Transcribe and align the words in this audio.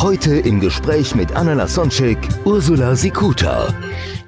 Heute 0.00 0.36
im 0.36 0.60
Gespräch 0.60 1.16
mit 1.16 1.32
Anna 1.32 1.54
Lasonczek, 1.54 2.18
Ursula 2.44 2.94
Sikuta. 2.94 3.74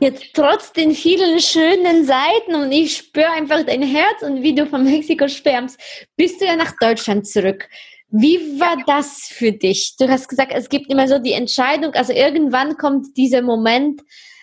Jetzt 0.00 0.24
trotz 0.34 0.72
den 0.72 0.90
vielen 0.90 1.38
schönen 1.38 2.04
Seiten 2.04 2.56
und 2.56 2.72
ich 2.72 2.96
spüre 2.96 3.30
einfach 3.30 3.62
dein 3.64 3.84
Herz 3.84 4.20
und 4.22 4.42
wie 4.42 4.52
du 4.52 4.66
von 4.66 4.82
Mexiko 4.82 5.28
schwärmst, 5.28 5.78
bist 6.16 6.40
du 6.40 6.46
ja 6.46 6.56
nach 6.56 6.72
Deutschland 6.80 7.24
zurück. 7.28 7.68
Wie 8.08 8.58
war 8.58 8.82
das 8.84 9.28
für 9.30 9.52
dich? 9.52 9.94
Du 9.96 10.08
hast 10.08 10.26
gesagt, 10.26 10.50
es 10.52 10.68
gibt 10.68 10.90
immer 10.90 11.06
so 11.06 11.20
die 11.20 11.34
Entscheidung, 11.34 11.92
also 11.94 12.12
irgendwann 12.12 12.76
kommt 12.76 13.16
dieser 13.16 13.42
Moment, 13.42 14.00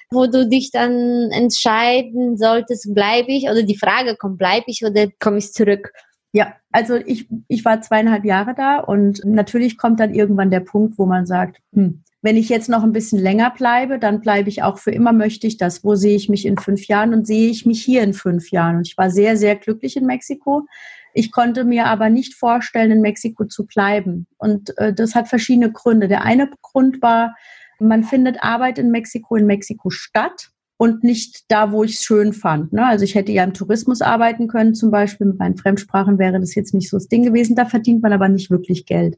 wo 0.10 0.28
du 0.28 0.48
dich 0.48 0.72
dann 0.72 1.30
entscheiden 1.32 2.38
solltest, 2.38 2.94
bleibe 2.96 3.34
ich, 3.34 3.50
oder 3.50 3.64
die 3.64 3.78
Frage 3.78 4.16
kommt, 4.16 4.38
bleibe 4.38 4.68
ich 4.68 4.82
oder 4.86 5.08
komme 5.20 5.40
ich 5.40 5.52
zurück? 5.52 5.92
Ja, 6.38 6.54
also 6.72 6.98
ich, 6.98 7.28
ich 7.48 7.66
war 7.66 7.82
zweieinhalb 7.82 8.24
Jahre 8.24 8.54
da 8.54 8.78
und 8.78 9.26
natürlich 9.26 9.76
kommt 9.76 10.00
dann 10.00 10.14
irgendwann 10.14 10.52
der 10.52 10.60
Punkt, 10.60 11.00
wo 11.00 11.08
man 11.08 11.26
sagt, 11.26 11.58
hm, 11.74 12.04
wenn 12.22 12.38
ich 12.38 12.48
jetzt 12.48 12.70
noch 12.70 12.84
ein 12.84 12.92
bisschen 12.92 13.18
länger 13.18 13.50
bleibe, 13.50 13.98
dann 13.98 14.22
bleibe 14.22 14.48
ich 14.48 14.62
auch 14.62 14.78
für 14.78 14.92
immer, 14.92 15.14
möchte 15.14 15.48
ich 15.48 15.58
das. 15.58 15.84
Wo 15.84 15.96
sehe 15.96 16.16
ich 16.16 16.30
mich 16.30 16.46
in 16.46 16.60
fünf 16.60 16.86
Jahren 16.86 17.16
und 17.16 17.26
sehe 17.26 17.50
ich 17.50 17.66
mich 17.66 17.84
hier 17.84 18.04
in 18.04 18.14
fünf 18.14 18.52
Jahren? 18.52 18.76
Und 18.76 18.88
ich 18.88 18.96
war 19.00 19.10
sehr, 19.10 19.36
sehr 19.36 19.56
glücklich 19.56 19.98
in 19.98 20.06
Mexiko. 20.06 20.68
Ich 21.16 21.32
konnte 21.32 21.64
mir 21.64 21.88
aber 21.88 22.12
nicht 22.12 22.36
vorstellen, 22.36 22.92
in 22.92 23.02
Mexiko 23.02 23.46
zu 23.46 23.66
bleiben. 23.66 24.28
Und 24.38 24.78
äh, 24.78 24.94
das 24.94 25.16
hat 25.16 25.30
verschiedene 25.30 25.72
Gründe. 25.72 26.08
Der 26.08 26.24
eine 26.24 26.52
Grund 26.62 27.02
war, 27.02 27.36
man 27.80 28.04
findet 28.04 28.44
Arbeit 28.44 28.78
in 28.78 28.92
Mexiko 28.92 29.38
in 29.38 29.48
Mexiko 29.48 29.90
statt 29.90 30.52
und 30.78 31.04
nicht 31.04 31.46
da, 31.50 31.72
wo 31.72 31.84
ich 31.84 31.96
es 31.96 32.04
schön 32.04 32.34
fand. 32.34 32.72
Ne? 32.72 32.86
Also 32.86 33.04
ich 33.04 33.16
hätte 33.16 33.32
ja 33.32 33.44
im 33.44 33.54
Tourismus 33.54 34.02
arbeiten 34.02 34.48
können, 34.48 34.76
zum 34.76 34.92
Beispiel 34.92 35.28
mit 35.28 35.40
meinen 35.40 35.58
Fremdsprachen 35.58 36.20
wäre 36.20 36.40
das 36.40 36.54
jetzt 36.54 36.74
nicht 36.74 36.90
so 36.90 36.98
das 36.98 37.08
Ding 37.08 37.24
gewesen. 37.24 37.56
Da 37.56 37.66
verdient 37.66 38.04
man 38.04 38.14
aber 38.14 38.30
nicht 38.30 38.52
wirklich 38.52 38.86
Geld. 38.86 39.18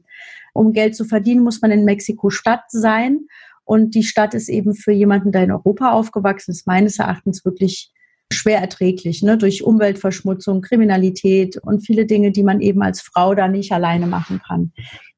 Um 0.54 0.72
Geld 0.72 0.96
zu 0.96 1.04
verdienen, 1.04 1.44
muss 1.44 1.60
man 1.60 1.70
in 1.70 1.84
Mexiko-Stadt 1.84 2.64
sein. 2.68 3.26
Und 3.64 3.94
die 3.94 4.02
Stadt 4.02 4.34
ist 4.34 4.48
eben 4.48 4.74
für 4.74 4.92
jemanden, 4.92 5.32
der 5.32 5.44
in 5.44 5.52
Europa 5.52 5.92
aufgewachsen 5.92 6.50
ist, 6.50 6.66
meines 6.66 6.98
Erachtens 6.98 7.44
wirklich 7.44 7.92
schwer 8.32 8.60
erträglich, 8.60 9.22
ne? 9.22 9.36
durch 9.36 9.62
Umweltverschmutzung, 9.62 10.62
Kriminalität 10.62 11.56
und 11.58 11.84
viele 11.84 12.06
Dinge, 12.06 12.30
die 12.30 12.42
man 12.42 12.60
eben 12.60 12.82
als 12.82 13.00
Frau 13.00 13.34
da 13.34 13.48
nicht 13.48 13.72
alleine 13.72 14.06
machen 14.06 14.40
kann. 14.46 14.72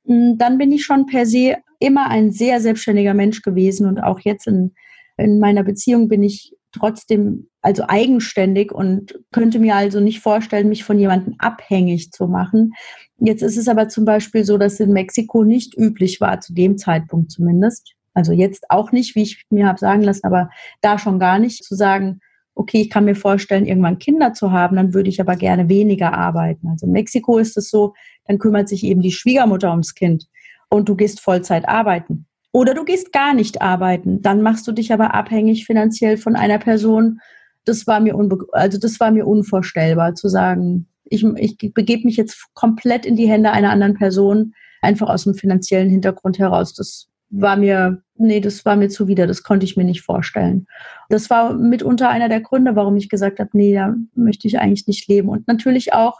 Dann 0.04 0.58
bin 0.58 0.72
ich 0.72 0.84
schon 0.84 1.06
per 1.06 1.26
se 1.26 1.56
immer 1.78 2.10
ein 2.10 2.32
sehr 2.32 2.60
selbstständiger 2.60 3.14
Mensch 3.14 3.42
gewesen 3.42 3.86
und 3.86 4.00
auch 4.00 4.20
jetzt 4.20 4.46
in 4.46 4.72
in 5.16 5.38
meiner 5.38 5.62
Beziehung 5.62 6.08
bin 6.08 6.22
ich 6.22 6.54
trotzdem 6.72 7.48
also 7.60 7.84
eigenständig 7.86 8.72
und 8.72 9.18
könnte 9.30 9.58
mir 9.58 9.76
also 9.76 10.00
nicht 10.00 10.20
vorstellen, 10.20 10.68
mich 10.68 10.84
von 10.84 10.98
jemandem 10.98 11.34
abhängig 11.38 12.10
zu 12.10 12.26
machen. 12.26 12.72
Jetzt 13.18 13.42
ist 13.42 13.56
es 13.56 13.68
aber 13.68 13.88
zum 13.88 14.04
Beispiel 14.04 14.44
so, 14.44 14.58
dass 14.58 14.80
in 14.80 14.92
Mexiko 14.92 15.44
nicht 15.44 15.76
üblich 15.76 16.20
war, 16.20 16.40
zu 16.40 16.54
dem 16.54 16.78
Zeitpunkt 16.78 17.30
zumindest. 17.30 17.92
Also 18.14 18.32
jetzt 18.32 18.64
auch 18.68 18.92
nicht, 18.92 19.14
wie 19.14 19.22
ich 19.22 19.44
mir 19.50 19.66
habe 19.66 19.78
sagen 19.78 20.02
lassen, 20.02 20.24
aber 20.24 20.50
da 20.80 20.98
schon 20.98 21.18
gar 21.18 21.38
nicht 21.38 21.64
zu 21.64 21.74
sagen, 21.74 22.20
okay, 22.54 22.82
ich 22.82 22.90
kann 22.90 23.04
mir 23.04 23.14
vorstellen, 23.14 23.66
irgendwann 23.66 23.98
Kinder 23.98 24.34
zu 24.34 24.52
haben, 24.52 24.76
dann 24.76 24.92
würde 24.92 25.08
ich 25.08 25.20
aber 25.20 25.36
gerne 25.36 25.68
weniger 25.68 26.12
arbeiten. 26.12 26.68
Also 26.68 26.86
in 26.86 26.92
Mexiko 26.92 27.38
ist 27.38 27.56
es 27.56 27.70
so, 27.70 27.94
dann 28.26 28.38
kümmert 28.38 28.68
sich 28.68 28.84
eben 28.84 29.00
die 29.00 29.12
Schwiegermutter 29.12 29.70
ums 29.70 29.94
Kind 29.94 30.26
und 30.68 30.88
du 30.88 30.96
gehst 30.96 31.20
Vollzeit 31.20 31.66
arbeiten. 31.68 32.26
Oder 32.52 32.74
du 32.74 32.84
gehst 32.84 33.12
gar 33.12 33.34
nicht 33.34 33.62
arbeiten. 33.62 34.20
Dann 34.20 34.42
machst 34.42 34.66
du 34.68 34.72
dich 34.72 34.92
aber 34.92 35.14
abhängig 35.14 35.64
finanziell 35.64 36.18
von 36.18 36.36
einer 36.36 36.58
Person. 36.58 37.20
Das 37.64 37.86
war 37.86 38.00
mir, 38.00 38.14
unbe 38.14 38.46
also 38.52 38.78
das 38.78 39.00
war 39.00 39.10
mir 39.10 39.26
unvorstellbar 39.26 40.14
zu 40.14 40.28
sagen, 40.28 40.86
ich, 41.04 41.24
ich 41.24 41.74
begebe 41.74 42.04
mich 42.04 42.16
jetzt 42.16 42.48
komplett 42.54 43.06
in 43.06 43.16
die 43.16 43.28
Hände 43.28 43.50
einer 43.50 43.70
anderen 43.70 43.94
Person, 43.94 44.54
einfach 44.82 45.08
aus 45.08 45.24
dem 45.24 45.34
finanziellen 45.34 45.88
Hintergrund 45.88 46.38
heraus. 46.38 46.74
Das 46.74 47.08
war 47.30 47.56
mir, 47.56 48.02
nee, 48.16 48.40
das 48.40 48.64
war 48.64 48.76
mir 48.76 48.88
zuwider, 48.88 49.26
das 49.26 49.42
konnte 49.42 49.64
ich 49.64 49.76
mir 49.76 49.84
nicht 49.84 50.02
vorstellen. 50.02 50.66
Das 51.08 51.30
war 51.30 51.54
mitunter 51.54 52.10
einer 52.10 52.28
der 52.28 52.40
Gründe, 52.40 52.76
warum 52.76 52.96
ich 52.96 53.08
gesagt 53.08 53.40
habe, 53.40 53.50
nee, 53.54 53.74
da 53.74 53.94
möchte 54.14 54.46
ich 54.46 54.58
eigentlich 54.58 54.86
nicht 54.86 55.08
leben. 55.08 55.28
Und 55.28 55.48
natürlich 55.48 55.94
auch, 55.94 56.18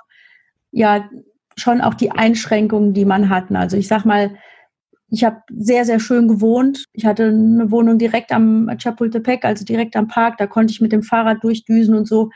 ja, 0.71 1.09
schon 1.57 1.83
auch 1.83 1.95
die 1.95 2.11
Einschränkungen, 2.11 2.95
die 2.95 3.05
man 3.05 3.29
hatten. 3.29 3.57
Also 3.57 3.77
ich 3.77 3.89
sag 3.89 4.07
mal, 4.07 4.31
ich 5.13 5.25
habe 5.25 5.43
sehr, 5.55 5.85
sehr 5.85 6.01
schön 6.01 6.27
gewohnt. 6.27 6.87
Ich 6.95 7.05
hatte 7.05 7.25
eine 7.25 7.71
Wohnung 7.71 7.99
direkt 7.99 8.33
am 8.33 8.71
Chapultepec, 8.79 9.45
also 9.45 9.63
direkt 9.63 9.95
am 9.95 10.09
Park. 10.09 10.39
Da 10.39 10.47
konnte 10.47 10.73
ich 10.73 10.81
mit 10.81 10.91
dem 10.91 11.03
Fahrrad 11.03 11.45
durchdüsen 11.45 11.95
und 11.95 12.09
so. 12.09 12.31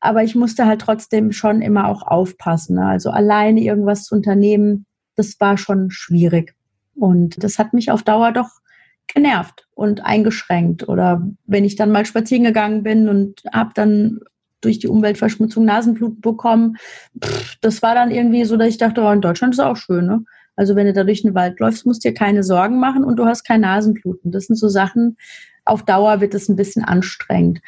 Aber 0.00 0.24
ich 0.24 0.34
musste 0.34 0.64
halt 0.64 0.80
trotzdem 0.80 1.32
schon 1.32 1.60
immer 1.60 1.86
auch 1.86 2.00
aufpassen. 2.00 2.76
Ne? 2.76 2.86
Also 2.86 3.10
alleine 3.10 3.60
irgendwas 3.60 4.04
zu 4.04 4.14
unternehmen, 4.14 4.86
das 5.16 5.38
war 5.38 5.58
schon 5.58 5.90
schwierig. 5.90 6.54
Und 6.94 7.44
das 7.44 7.58
hat 7.58 7.74
mich 7.74 7.90
auf 7.90 8.02
Dauer 8.02 8.32
doch 8.32 8.48
genervt 9.06 9.68
und 9.74 10.02
eingeschränkt. 10.06 10.88
Oder 10.88 11.28
wenn 11.44 11.66
ich 11.66 11.76
dann 11.76 11.92
mal 11.92 12.06
spazieren 12.06 12.44
gegangen 12.44 12.84
bin 12.84 13.06
und 13.10 13.42
habe 13.52 13.72
dann 13.74 14.20
durch 14.62 14.78
die 14.78 14.88
Umweltverschmutzung 14.88 15.66
Nasenblut 15.66 16.22
bekommen, 16.22 16.78
pff, 17.22 17.56
das 17.60 17.82
war 17.82 17.94
dann 17.94 18.10
irgendwie 18.10 18.46
so, 18.46 18.56
dass 18.56 18.68
ich 18.68 18.78
dachte, 18.78 19.02
oh, 19.02 19.10
in 19.10 19.20
Deutschland 19.20 19.52
ist 19.52 19.60
auch 19.60 19.76
schön. 19.76 20.06
Ne? 20.06 20.24
Also 20.56 20.76
wenn 20.76 20.86
du 20.86 20.92
da 20.92 21.04
durch 21.04 21.22
den 21.22 21.34
Wald 21.34 21.60
läufst, 21.60 21.86
musst 21.86 22.04
du 22.04 22.08
dir 22.08 22.14
keine 22.14 22.42
Sorgen 22.42 22.78
machen 22.78 23.04
und 23.04 23.16
du 23.16 23.26
hast 23.26 23.44
kein 23.44 23.62
Nasenbluten. 23.62 24.32
Das 24.32 24.46
sind 24.46 24.56
so 24.56 24.68
Sachen, 24.68 25.16
auf 25.64 25.84
Dauer 25.84 26.20
wird 26.20 26.34
es 26.34 26.48
ein 26.48 26.56
bisschen 26.56 26.84
anstrengend. 26.84 27.60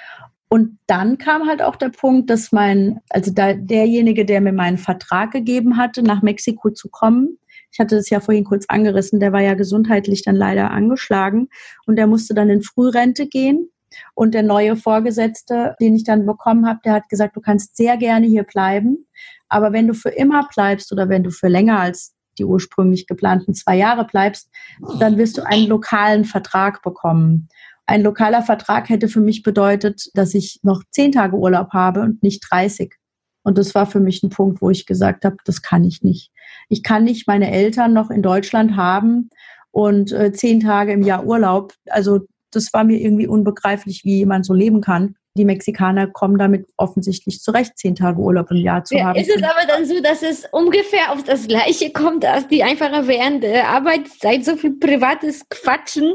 Und 0.48 0.78
dann 0.86 1.18
kam 1.18 1.48
halt 1.48 1.60
auch 1.60 1.76
der 1.76 1.88
Punkt, 1.88 2.30
dass 2.30 2.52
mein, 2.52 3.00
also 3.10 3.32
da, 3.32 3.54
derjenige, 3.54 4.24
der 4.24 4.40
mir 4.40 4.52
meinen 4.52 4.78
Vertrag 4.78 5.32
gegeben 5.32 5.76
hatte, 5.76 6.02
nach 6.02 6.22
Mexiko 6.22 6.70
zu 6.70 6.88
kommen, 6.88 7.38
ich 7.76 7.80
hatte 7.80 7.96
das 7.96 8.08
ja 8.08 8.20
vorhin 8.20 8.44
kurz 8.44 8.64
angerissen, 8.68 9.20
der 9.20 9.32
war 9.32 9.42
ja 9.42 9.52
gesundheitlich 9.52 10.22
dann 10.22 10.34
leider 10.34 10.70
angeschlagen 10.70 11.48
und 11.84 11.96
der 11.96 12.06
musste 12.06 12.32
dann 12.32 12.48
in 12.48 12.62
Frührente 12.62 13.26
gehen. 13.26 13.68
Und 14.14 14.32
der 14.32 14.42
neue 14.42 14.76
Vorgesetzte, 14.76 15.74
den 15.78 15.94
ich 15.94 16.04
dann 16.04 16.24
bekommen 16.24 16.66
habe, 16.66 16.80
der 16.84 16.94
hat 16.94 17.10
gesagt, 17.10 17.36
du 17.36 17.42
kannst 17.42 17.76
sehr 17.76 17.98
gerne 17.98 18.26
hier 18.26 18.44
bleiben, 18.44 19.06
aber 19.50 19.74
wenn 19.74 19.86
du 19.86 19.94
für 19.94 20.08
immer 20.08 20.48
bleibst 20.54 20.90
oder 20.90 21.10
wenn 21.10 21.22
du 21.22 21.30
für 21.30 21.48
länger 21.48 21.78
als 21.78 22.15
die 22.38 22.44
ursprünglich 22.44 23.06
geplanten 23.06 23.54
zwei 23.54 23.76
Jahre 23.76 24.04
bleibst, 24.04 24.50
dann 24.98 25.18
wirst 25.18 25.38
du 25.38 25.46
einen 25.46 25.66
lokalen 25.66 26.24
Vertrag 26.24 26.82
bekommen. 26.82 27.48
Ein 27.86 28.02
lokaler 28.02 28.42
Vertrag 28.42 28.88
hätte 28.88 29.08
für 29.08 29.20
mich 29.20 29.42
bedeutet, 29.42 30.10
dass 30.14 30.34
ich 30.34 30.60
noch 30.62 30.82
zehn 30.90 31.12
Tage 31.12 31.36
Urlaub 31.36 31.72
habe 31.72 32.00
und 32.00 32.22
nicht 32.22 32.44
30. 32.50 32.94
Und 33.42 33.58
das 33.58 33.74
war 33.74 33.86
für 33.86 34.00
mich 34.00 34.22
ein 34.22 34.30
Punkt, 34.30 34.60
wo 34.60 34.70
ich 34.70 34.86
gesagt 34.86 35.24
habe, 35.24 35.36
das 35.44 35.62
kann 35.62 35.84
ich 35.84 36.02
nicht. 36.02 36.32
Ich 36.68 36.82
kann 36.82 37.04
nicht 37.04 37.28
meine 37.28 37.50
Eltern 37.52 37.92
noch 37.92 38.10
in 38.10 38.22
Deutschland 38.22 38.76
haben 38.76 39.30
und 39.70 40.10
äh, 40.10 40.32
zehn 40.32 40.60
Tage 40.60 40.92
im 40.92 41.02
Jahr 41.02 41.24
Urlaub. 41.24 41.74
Also 41.88 42.26
das 42.50 42.72
war 42.72 42.82
mir 42.82 43.00
irgendwie 43.00 43.28
unbegreiflich, 43.28 44.04
wie 44.04 44.16
jemand 44.16 44.46
so 44.46 44.52
leben 44.52 44.80
kann 44.80 45.14
die 45.36 45.44
Mexikaner 45.44 46.08
kommen 46.08 46.38
damit 46.38 46.66
offensichtlich 46.76 47.40
zurecht, 47.40 47.78
zehn 47.78 47.94
Tage 47.94 48.18
Urlaub 48.18 48.50
im 48.50 48.56
Jahr 48.56 48.82
zu 48.84 48.98
haben. 49.02 49.18
Ist 49.18 49.30
es 49.30 49.42
aber 49.42 49.66
dann 49.66 49.86
so, 49.86 50.00
dass 50.00 50.22
es 50.22 50.46
ungefähr 50.50 51.12
auf 51.12 51.22
das 51.22 51.46
Gleiche 51.46 51.92
kommt, 51.92 52.24
dass 52.24 52.48
die 52.48 52.64
einfach 52.64 52.90
während 53.06 53.44
der 53.44 53.68
Arbeitszeit 53.68 54.44
so 54.44 54.56
viel 54.56 54.72
privates 54.78 55.48
Quatschen 55.48 56.14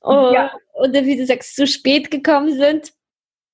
oder, 0.00 0.32
ja. 0.32 0.50
oder 0.74 1.04
wie 1.04 1.16
du 1.16 1.26
sagst, 1.26 1.54
zu 1.56 1.66
spät 1.66 2.10
gekommen 2.10 2.56
sind? 2.56 2.92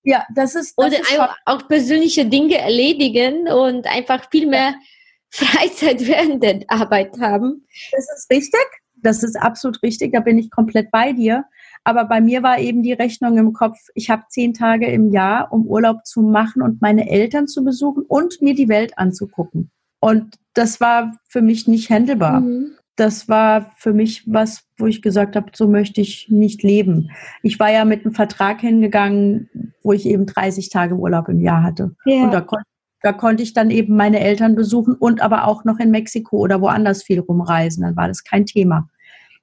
Ja, 0.06 0.24
das 0.34 0.54
ist. 0.54 0.74
Das 0.76 0.86
oder 0.86 1.00
ist 1.00 1.20
auch 1.46 1.66
persönliche 1.66 2.24
Dinge 2.24 2.58
erledigen 2.58 3.48
und 3.48 3.86
einfach 3.86 4.30
viel 4.30 4.46
mehr 4.46 4.74
Freizeit 5.30 6.06
während 6.06 6.42
der 6.42 6.60
Arbeit 6.68 7.18
haben. 7.20 7.66
Das 7.90 8.06
ist 8.16 8.30
richtig. 8.30 8.66
Das 8.94 9.22
ist 9.22 9.36
absolut 9.36 9.82
richtig. 9.82 10.12
Da 10.12 10.20
bin 10.20 10.38
ich 10.38 10.50
komplett 10.50 10.90
bei 10.92 11.12
dir. 11.12 11.44
Aber 11.86 12.04
bei 12.04 12.20
mir 12.20 12.42
war 12.42 12.58
eben 12.58 12.82
die 12.82 12.94
Rechnung 12.94 13.38
im 13.38 13.52
Kopf, 13.52 13.78
ich 13.94 14.10
habe 14.10 14.24
zehn 14.28 14.52
Tage 14.54 14.90
im 14.90 15.12
Jahr, 15.12 15.52
um 15.52 15.66
Urlaub 15.66 16.04
zu 16.04 16.20
machen 16.20 16.60
und 16.60 16.82
meine 16.82 17.08
Eltern 17.08 17.46
zu 17.46 17.62
besuchen 17.62 18.02
und 18.08 18.42
mir 18.42 18.56
die 18.56 18.68
Welt 18.68 18.98
anzugucken. 18.98 19.70
Und 20.00 20.34
das 20.52 20.80
war 20.80 21.16
für 21.28 21.42
mich 21.42 21.68
nicht 21.68 21.88
handelbar. 21.88 22.40
Mhm. 22.40 22.72
Das 22.96 23.28
war 23.28 23.70
für 23.76 23.92
mich 23.92 24.24
was, 24.26 24.64
wo 24.78 24.88
ich 24.88 25.00
gesagt 25.00 25.36
habe, 25.36 25.52
so 25.54 25.68
möchte 25.68 26.00
ich 26.00 26.26
nicht 26.28 26.64
leben. 26.64 27.12
Ich 27.44 27.60
war 27.60 27.70
ja 27.70 27.84
mit 27.84 28.04
einem 28.04 28.14
Vertrag 28.14 28.62
hingegangen, 28.62 29.48
wo 29.84 29.92
ich 29.92 30.06
eben 30.06 30.26
30 30.26 30.70
Tage 30.70 30.96
Urlaub 30.96 31.28
im 31.28 31.40
Jahr 31.40 31.62
hatte. 31.62 31.94
Ja. 32.04 32.24
Und 32.24 32.34
da 32.34 32.40
konnte 32.40 32.66
da 33.02 33.12
konnte 33.12 33.44
ich 33.44 33.52
dann 33.52 33.70
eben 33.70 33.94
meine 33.94 34.18
Eltern 34.18 34.56
besuchen 34.56 34.94
und 34.94 35.20
aber 35.20 35.46
auch 35.46 35.64
noch 35.64 35.78
in 35.78 35.92
Mexiko 35.92 36.38
oder 36.38 36.60
woanders 36.60 37.04
viel 37.04 37.20
rumreisen. 37.20 37.84
Dann 37.84 37.94
war 37.94 38.08
das 38.08 38.24
kein 38.24 38.46
Thema. 38.46 38.88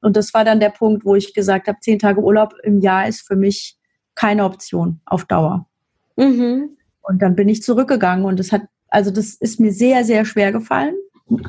Und 0.04 0.18
das 0.18 0.34
war 0.34 0.44
dann 0.44 0.60
der 0.60 0.70
Punkt, 0.70 1.06
wo 1.06 1.16
ich 1.16 1.34
gesagt 1.34 1.68
habe, 1.68 1.80
zehn 1.82 2.00
Tage 2.00 2.22
Urlaub 2.22 2.54
im 2.64 2.82
Jahr 2.82 3.08
ist 3.08 3.22
für 3.22 3.36
mich 3.36 3.78
keine 4.16 4.44
Option 4.44 5.02
auf 5.06 5.26
Dauer. 5.26 5.68
Mhm. 6.18 6.78
Und 7.02 7.22
dann 7.22 7.36
bin 7.36 7.50
ich 7.50 7.64
zurückgegangen 7.64 8.26
und 8.26 8.40
es 8.40 8.52
hat, 8.52 8.64
also 8.90 9.12
das 9.12 9.34
ist 9.36 9.60
mir 9.60 9.72
sehr, 9.72 10.04
sehr 10.06 10.26
schwer 10.26 10.52
gefallen, 10.52 10.96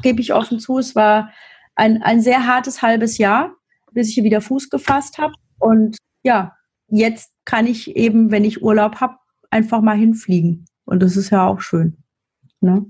gebe 0.02 0.20
ich 0.20 0.32
offen 0.32 0.58
zu. 0.58 0.78
Es 0.78 0.94
war 0.94 1.30
ein, 1.74 2.02
ein 2.02 2.20
sehr 2.20 2.46
hartes 2.46 2.82
halbes 2.82 3.18
Jahr, 3.18 3.54
bis 3.92 4.08
ich 4.08 4.14
hier 4.14 4.24
wieder 4.24 4.40
Fuß 4.40 4.70
gefasst 4.70 5.18
habe. 5.18 5.34
Und 5.58 5.96
ja, 6.22 6.52
jetzt 6.88 7.32
kann 7.44 7.66
ich 7.66 7.96
eben, 7.96 8.30
wenn 8.30 8.44
ich 8.44 8.62
Urlaub 8.62 9.00
habe, 9.00 9.16
einfach 9.50 9.80
mal 9.80 9.96
hinfliegen. 9.96 10.66
Und 10.84 11.02
das 11.02 11.16
ist 11.16 11.30
ja 11.30 11.46
auch 11.46 11.60
schön. 11.60 11.98
Ne? 12.60 12.86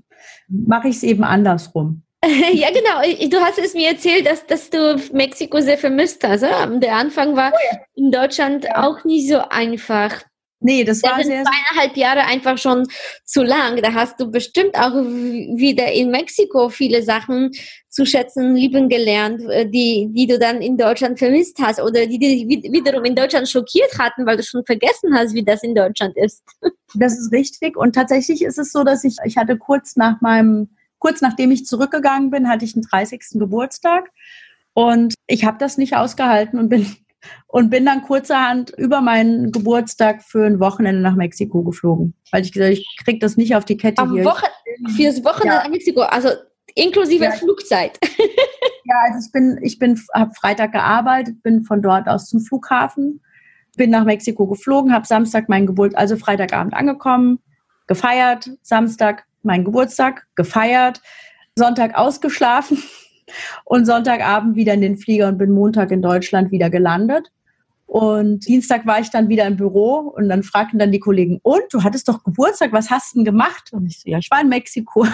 Mache 0.49 0.88
ich 0.88 0.96
es 0.96 1.02
eben 1.02 1.25
andersrum. 1.25 2.03
ja, 2.52 2.68
genau. 2.70 3.28
Du 3.28 3.40
hast 3.40 3.58
es 3.58 3.74
mir 3.74 3.90
erzählt, 3.90 4.26
dass, 4.26 4.46
dass 4.46 4.70
du 4.70 5.00
Mexiko 5.12 5.60
sehr 5.60 5.78
vermisst 5.78 6.24
hast. 6.24 6.42
Der 6.42 6.96
Anfang 6.96 7.36
war 7.36 7.52
oh 7.52 7.58
ja. 7.72 7.78
in 7.94 8.10
Deutschland 8.10 8.64
ja. 8.64 8.86
auch 8.86 9.04
nicht 9.04 9.28
so 9.28 9.38
einfach. 9.48 10.22
Nee, 10.60 10.82
das 10.82 11.02
war 11.02 11.18
das 11.18 11.26
sehr 11.26 11.44
zweieinhalb 11.44 11.94
Jahre 11.94 12.24
einfach 12.24 12.56
schon 12.56 12.86
zu 13.26 13.42
lang. 13.42 13.82
Da 13.82 13.92
hast 13.92 14.18
du 14.18 14.30
bestimmt 14.30 14.74
auch 14.76 14.94
wieder 14.94 15.92
in 15.92 16.10
Mexiko 16.10 16.70
viele 16.70 17.02
Sachen 17.02 17.50
zu 17.90 18.06
schätzen, 18.06 18.56
lieben 18.56 18.88
gelernt, 18.88 19.42
äh, 19.50 19.68
die, 19.68 20.08
die 20.10 20.26
du 20.26 20.38
dann 20.38 20.62
in 20.62 20.78
Deutschland 20.78 21.18
vermisst 21.18 21.58
hast 21.60 21.82
oder 21.82 22.06
die 22.06 22.18
dich 22.18 22.48
wiederum 22.48 23.04
in 23.04 23.14
Deutschland 23.14 23.46
schockiert 23.46 23.98
hatten, 23.98 24.24
weil 24.24 24.38
du 24.38 24.42
schon 24.42 24.64
vergessen 24.64 25.14
hast, 25.14 25.34
wie 25.34 25.44
das 25.44 25.62
in 25.62 25.74
Deutschland 25.74 26.16
ist. 26.16 26.42
Das 26.96 27.18
ist 27.18 27.32
richtig. 27.32 27.76
Und 27.76 27.96
tatsächlich 27.96 28.42
ist 28.42 28.56
es 28.56 28.70
so, 28.70 28.84
dass 28.84 29.02
ich, 29.02 29.16
ich 29.24 29.36
hatte 29.36 29.58
kurz 29.58 29.96
nach 29.96 30.20
meinem, 30.20 30.76
kurz 31.04 31.20
nachdem 31.20 31.50
ich 31.50 31.66
zurückgegangen 31.66 32.30
bin, 32.30 32.48
hatte 32.48 32.64
ich 32.64 32.74
einen 32.74 32.86
30. 32.90 33.20
Geburtstag. 33.34 34.10
Und 34.72 35.12
ich 35.26 35.44
habe 35.44 35.58
das 35.58 35.76
nicht 35.76 35.96
ausgehalten 35.96 36.58
und 36.58 36.70
bin 36.70 36.96
und 37.46 37.68
bin 37.68 37.84
dann 37.84 38.02
kurzerhand 38.02 38.70
über 38.70 39.02
meinen 39.02 39.52
Geburtstag 39.52 40.22
für 40.22 40.46
ein 40.46 40.60
Wochenende 40.60 41.02
nach 41.02 41.14
Mexiko 41.14 41.62
geflogen, 41.62 42.14
weil 42.32 42.42
ich 42.42 42.52
gesagt 42.52 42.70
habe, 42.70 42.80
ich 42.80 42.86
kriege 43.04 43.18
das 43.18 43.36
nicht 43.36 43.54
auf 43.54 43.66
die 43.66 43.76
Kette 43.76 44.00
Am 44.00 44.14
hier. 44.14 44.24
Woche, 44.24 44.46
fürs 44.96 45.22
Wochenende 45.24 45.56
ja. 45.56 45.62
nach 45.62 45.70
Mexiko, 45.70 46.00
also 46.00 46.30
inklusive 46.74 47.24
ja. 47.24 47.30
Flugzeit. 47.32 47.98
ja, 48.84 48.96
also 49.06 49.26
ich 49.26 49.32
bin, 49.32 49.58
ich 49.62 49.78
bin, 49.78 50.00
habe 50.14 50.32
Freitag 50.34 50.72
gearbeitet, 50.72 51.42
bin 51.42 51.64
von 51.64 51.82
dort 51.82 52.08
aus 52.08 52.28
zum 52.30 52.40
Flughafen, 52.40 53.20
bin 53.76 53.90
nach 53.90 54.04
Mexiko 54.04 54.46
geflogen, 54.46 54.92
habe 54.92 55.06
Samstag 55.06 55.50
meinen 55.50 55.66
Geburt, 55.66 55.94
also 55.96 56.16
Freitagabend 56.16 56.72
angekommen, 56.72 57.40
gefeiert, 57.86 58.50
Samstag 58.62 59.24
mein 59.44 59.64
Geburtstag, 59.64 60.26
gefeiert, 60.35 61.00
Sonntag 61.56 61.96
ausgeschlafen 61.96 62.82
und 63.64 63.87
Sonntagabend 63.87 64.56
wieder 64.56 64.75
in 64.75 64.81
den 64.81 64.96
Flieger 64.96 65.29
und 65.29 65.38
bin 65.38 65.52
Montag 65.52 65.91
in 65.91 66.02
Deutschland 66.02 66.50
wieder 66.50 66.70
gelandet. 66.70 67.31
Und 67.87 68.46
Dienstag 68.46 68.87
war 68.87 68.99
ich 68.99 69.11
dann 69.11 69.29
wieder 69.29 69.46
im 69.46 69.56
Büro 69.56 70.12
und 70.17 70.29
dann 70.29 70.43
fragten 70.43 70.79
dann 70.79 70.91
die 70.91 71.00
Kollegen, 71.00 71.38
und 71.43 71.62
du 71.70 71.82
hattest 71.82 72.08
doch 72.08 72.25
Geburtstag, 72.25 72.73
was 72.73 72.91
hast 72.91 73.12
du 73.12 73.19
denn 73.19 73.25
gemacht? 73.25 73.73
Und 73.73 73.87
ich 73.87 74.00
so, 74.00 74.11
ja, 74.11 74.19
ich 74.19 74.31
war 74.31 74.41
in 74.41 74.49
Mexiko. 74.49 75.06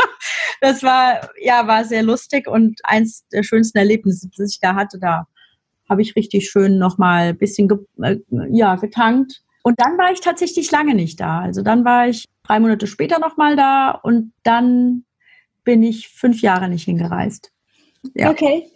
das 0.60 0.82
war, 0.82 1.28
ja, 1.40 1.66
war 1.66 1.84
sehr 1.84 2.02
lustig 2.02 2.48
und 2.48 2.80
eins 2.84 3.26
der 3.28 3.42
schönsten 3.42 3.78
Erlebnisse, 3.78 4.28
das 4.36 4.52
ich 4.52 4.60
da 4.60 4.74
hatte, 4.74 4.98
da 4.98 5.26
habe 5.88 6.02
ich 6.02 6.16
richtig 6.16 6.48
schön 6.50 6.78
nochmal 6.78 7.28
ein 7.28 7.38
bisschen 7.38 7.68
ge 7.68 7.78
äh, 8.02 8.16
ja, 8.50 8.74
getankt. 8.74 9.42
Und 9.66 9.80
dann 9.80 9.98
war 9.98 10.12
ich 10.12 10.20
tatsächlich 10.20 10.70
lange 10.70 10.94
nicht 10.94 11.18
da. 11.18 11.40
Also 11.40 11.60
dann 11.60 11.84
war 11.84 12.06
ich 12.06 12.26
drei 12.44 12.60
Monate 12.60 12.86
später 12.86 13.18
nochmal 13.18 13.56
da 13.56 13.90
und 13.90 14.32
dann 14.44 15.04
bin 15.64 15.82
ich 15.82 16.06
fünf 16.08 16.40
Jahre 16.40 16.68
nicht 16.68 16.84
hingereist. 16.84 17.50
Ja. 18.14 18.30
Okay. 18.30 18.70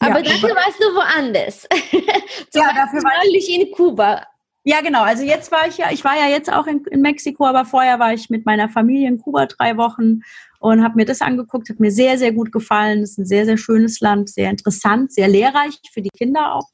Aber 0.00 0.20
ja, 0.20 0.32
dafür 0.32 0.54
warst 0.56 0.80
du 0.80 0.84
woanders. 0.94 1.68
ja, 2.54 2.72
dafür 2.74 3.02
war 3.02 3.12
ich 3.30 3.46
in 3.50 3.70
Kuba. 3.72 4.26
Ja, 4.64 4.80
genau. 4.80 5.02
Also 5.02 5.22
jetzt 5.22 5.52
war 5.52 5.68
ich 5.68 5.76
ja, 5.76 5.92
ich 5.92 6.02
war 6.02 6.16
ja 6.16 6.28
jetzt 6.28 6.50
auch 6.50 6.66
in, 6.66 6.82
in 6.86 7.02
Mexiko, 7.02 7.44
aber 7.44 7.66
vorher 7.66 7.98
war 7.98 8.14
ich 8.14 8.30
mit 8.30 8.46
meiner 8.46 8.70
Familie 8.70 9.08
in 9.08 9.18
Kuba 9.18 9.44
drei 9.44 9.76
Wochen 9.76 10.20
und 10.60 10.82
habe 10.82 10.96
mir 10.96 11.04
das 11.04 11.20
angeguckt. 11.20 11.68
Hat 11.68 11.78
mir 11.78 11.90
sehr, 11.90 12.16
sehr 12.16 12.32
gut 12.32 12.52
gefallen. 12.52 13.02
Es 13.02 13.10
ist 13.10 13.18
ein 13.18 13.26
sehr, 13.26 13.44
sehr 13.44 13.58
schönes 13.58 14.00
Land, 14.00 14.30
sehr 14.30 14.48
interessant, 14.48 15.12
sehr 15.12 15.28
lehrreich 15.28 15.78
für 15.92 16.00
die 16.00 16.08
Kinder 16.08 16.54
auch. 16.54 16.70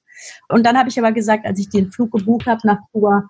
Und 0.48 0.64
dann 0.64 0.78
habe 0.78 0.90
ich 0.90 0.98
aber 1.00 1.10
gesagt, 1.10 1.44
als 1.44 1.58
ich 1.58 1.70
den 1.70 1.90
Flug 1.90 2.12
gebucht 2.12 2.46
habe 2.46 2.60
nach 2.64 2.78
Kuba, 2.92 3.28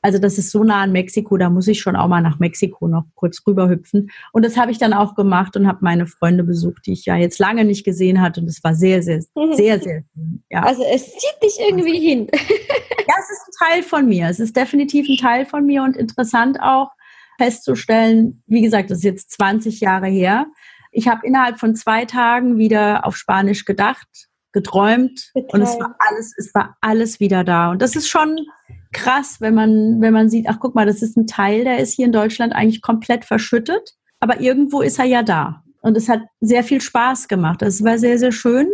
also 0.00 0.18
das 0.18 0.38
ist 0.38 0.50
so 0.50 0.62
nah 0.62 0.82
an 0.82 0.92
Mexiko, 0.92 1.36
da 1.36 1.50
muss 1.50 1.66
ich 1.66 1.80
schon 1.80 1.96
auch 1.96 2.06
mal 2.06 2.20
nach 2.20 2.38
Mexiko 2.38 2.86
noch 2.86 3.04
kurz 3.14 3.42
rüber 3.46 3.68
hüpfen. 3.68 4.10
Und 4.32 4.44
das 4.44 4.56
habe 4.56 4.70
ich 4.70 4.78
dann 4.78 4.92
auch 4.92 5.16
gemacht 5.16 5.56
und 5.56 5.66
habe 5.66 5.78
meine 5.82 6.06
Freunde 6.06 6.44
besucht, 6.44 6.86
die 6.86 6.92
ich 6.92 7.04
ja 7.04 7.16
jetzt 7.16 7.38
lange 7.38 7.64
nicht 7.64 7.84
gesehen 7.84 8.20
hatte. 8.20 8.40
Und 8.40 8.46
es 8.46 8.62
war 8.62 8.74
sehr, 8.74 9.02
sehr, 9.02 9.22
sehr, 9.22 9.56
sehr 9.56 9.80
schön. 9.82 10.04
Ja. 10.50 10.62
Also 10.62 10.84
es 10.84 11.04
zieht 11.04 11.42
dich 11.42 11.58
irgendwie 11.68 11.98
hin. 11.98 12.28
ja, 12.32 13.14
es 13.18 13.30
ist 13.30 13.48
ein 13.48 13.68
Teil 13.68 13.82
von 13.82 14.06
mir. 14.06 14.28
Es 14.28 14.38
ist 14.38 14.56
definitiv 14.56 15.08
ein 15.08 15.16
Teil 15.16 15.46
von 15.46 15.66
mir 15.66 15.82
und 15.82 15.96
interessant 15.96 16.60
auch 16.60 16.90
festzustellen, 17.38 18.42
wie 18.46 18.62
gesagt, 18.62 18.90
das 18.90 18.98
ist 18.98 19.04
jetzt 19.04 19.30
20 19.32 19.80
Jahre 19.80 20.08
her. 20.08 20.46
Ich 20.90 21.08
habe 21.08 21.26
innerhalb 21.26 21.58
von 21.58 21.74
zwei 21.76 22.04
Tagen 22.04 22.56
wieder 22.58 23.06
auf 23.06 23.16
Spanisch 23.16 23.64
gedacht, 23.64 24.08
geträumt 24.52 25.30
Geträumt. 25.34 25.54
und 25.54 25.62
es 25.62 25.78
war 25.78 25.94
alles, 25.98 26.34
es 26.36 26.54
war 26.54 26.76
alles 26.80 27.20
wieder 27.20 27.44
da. 27.44 27.70
Und 27.70 27.82
das 27.82 27.94
ist 27.94 28.08
schon 28.08 28.46
krass, 28.92 29.40
wenn 29.40 29.54
man, 29.54 30.00
wenn 30.00 30.12
man 30.12 30.28
sieht, 30.28 30.46
ach 30.48 30.58
guck 30.60 30.74
mal, 30.74 30.86
das 30.86 31.02
ist 31.02 31.16
ein 31.16 31.26
Teil, 31.26 31.64
der 31.64 31.78
ist 31.78 31.94
hier 31.94 32.06
in 32.06 32.12
Deutschland 32.12 32.52
eigentlich 32.52 32.82
komplett 32.82 33.24
verschüttet, 33.24 33.94
aber 34.20 34.40
irgendwo 34.40 34.80
ist 34.80 34.98
er 34.98 35.04
ja 35.04 35.22
da. 35.22 35.62
Und 35.80 35.96
es 35.96 36.08
hat 36.08 36.22
sehr 36.40 36.64
viel 36.64 36.80
Spaß 36.80 37.28
gemacht. 37.28 37.62
Es 37.62 37.84
war 37.84 37.98
sehr, 37.98 38.18
sehr 38.18 38.32
schön. 38.32 38.68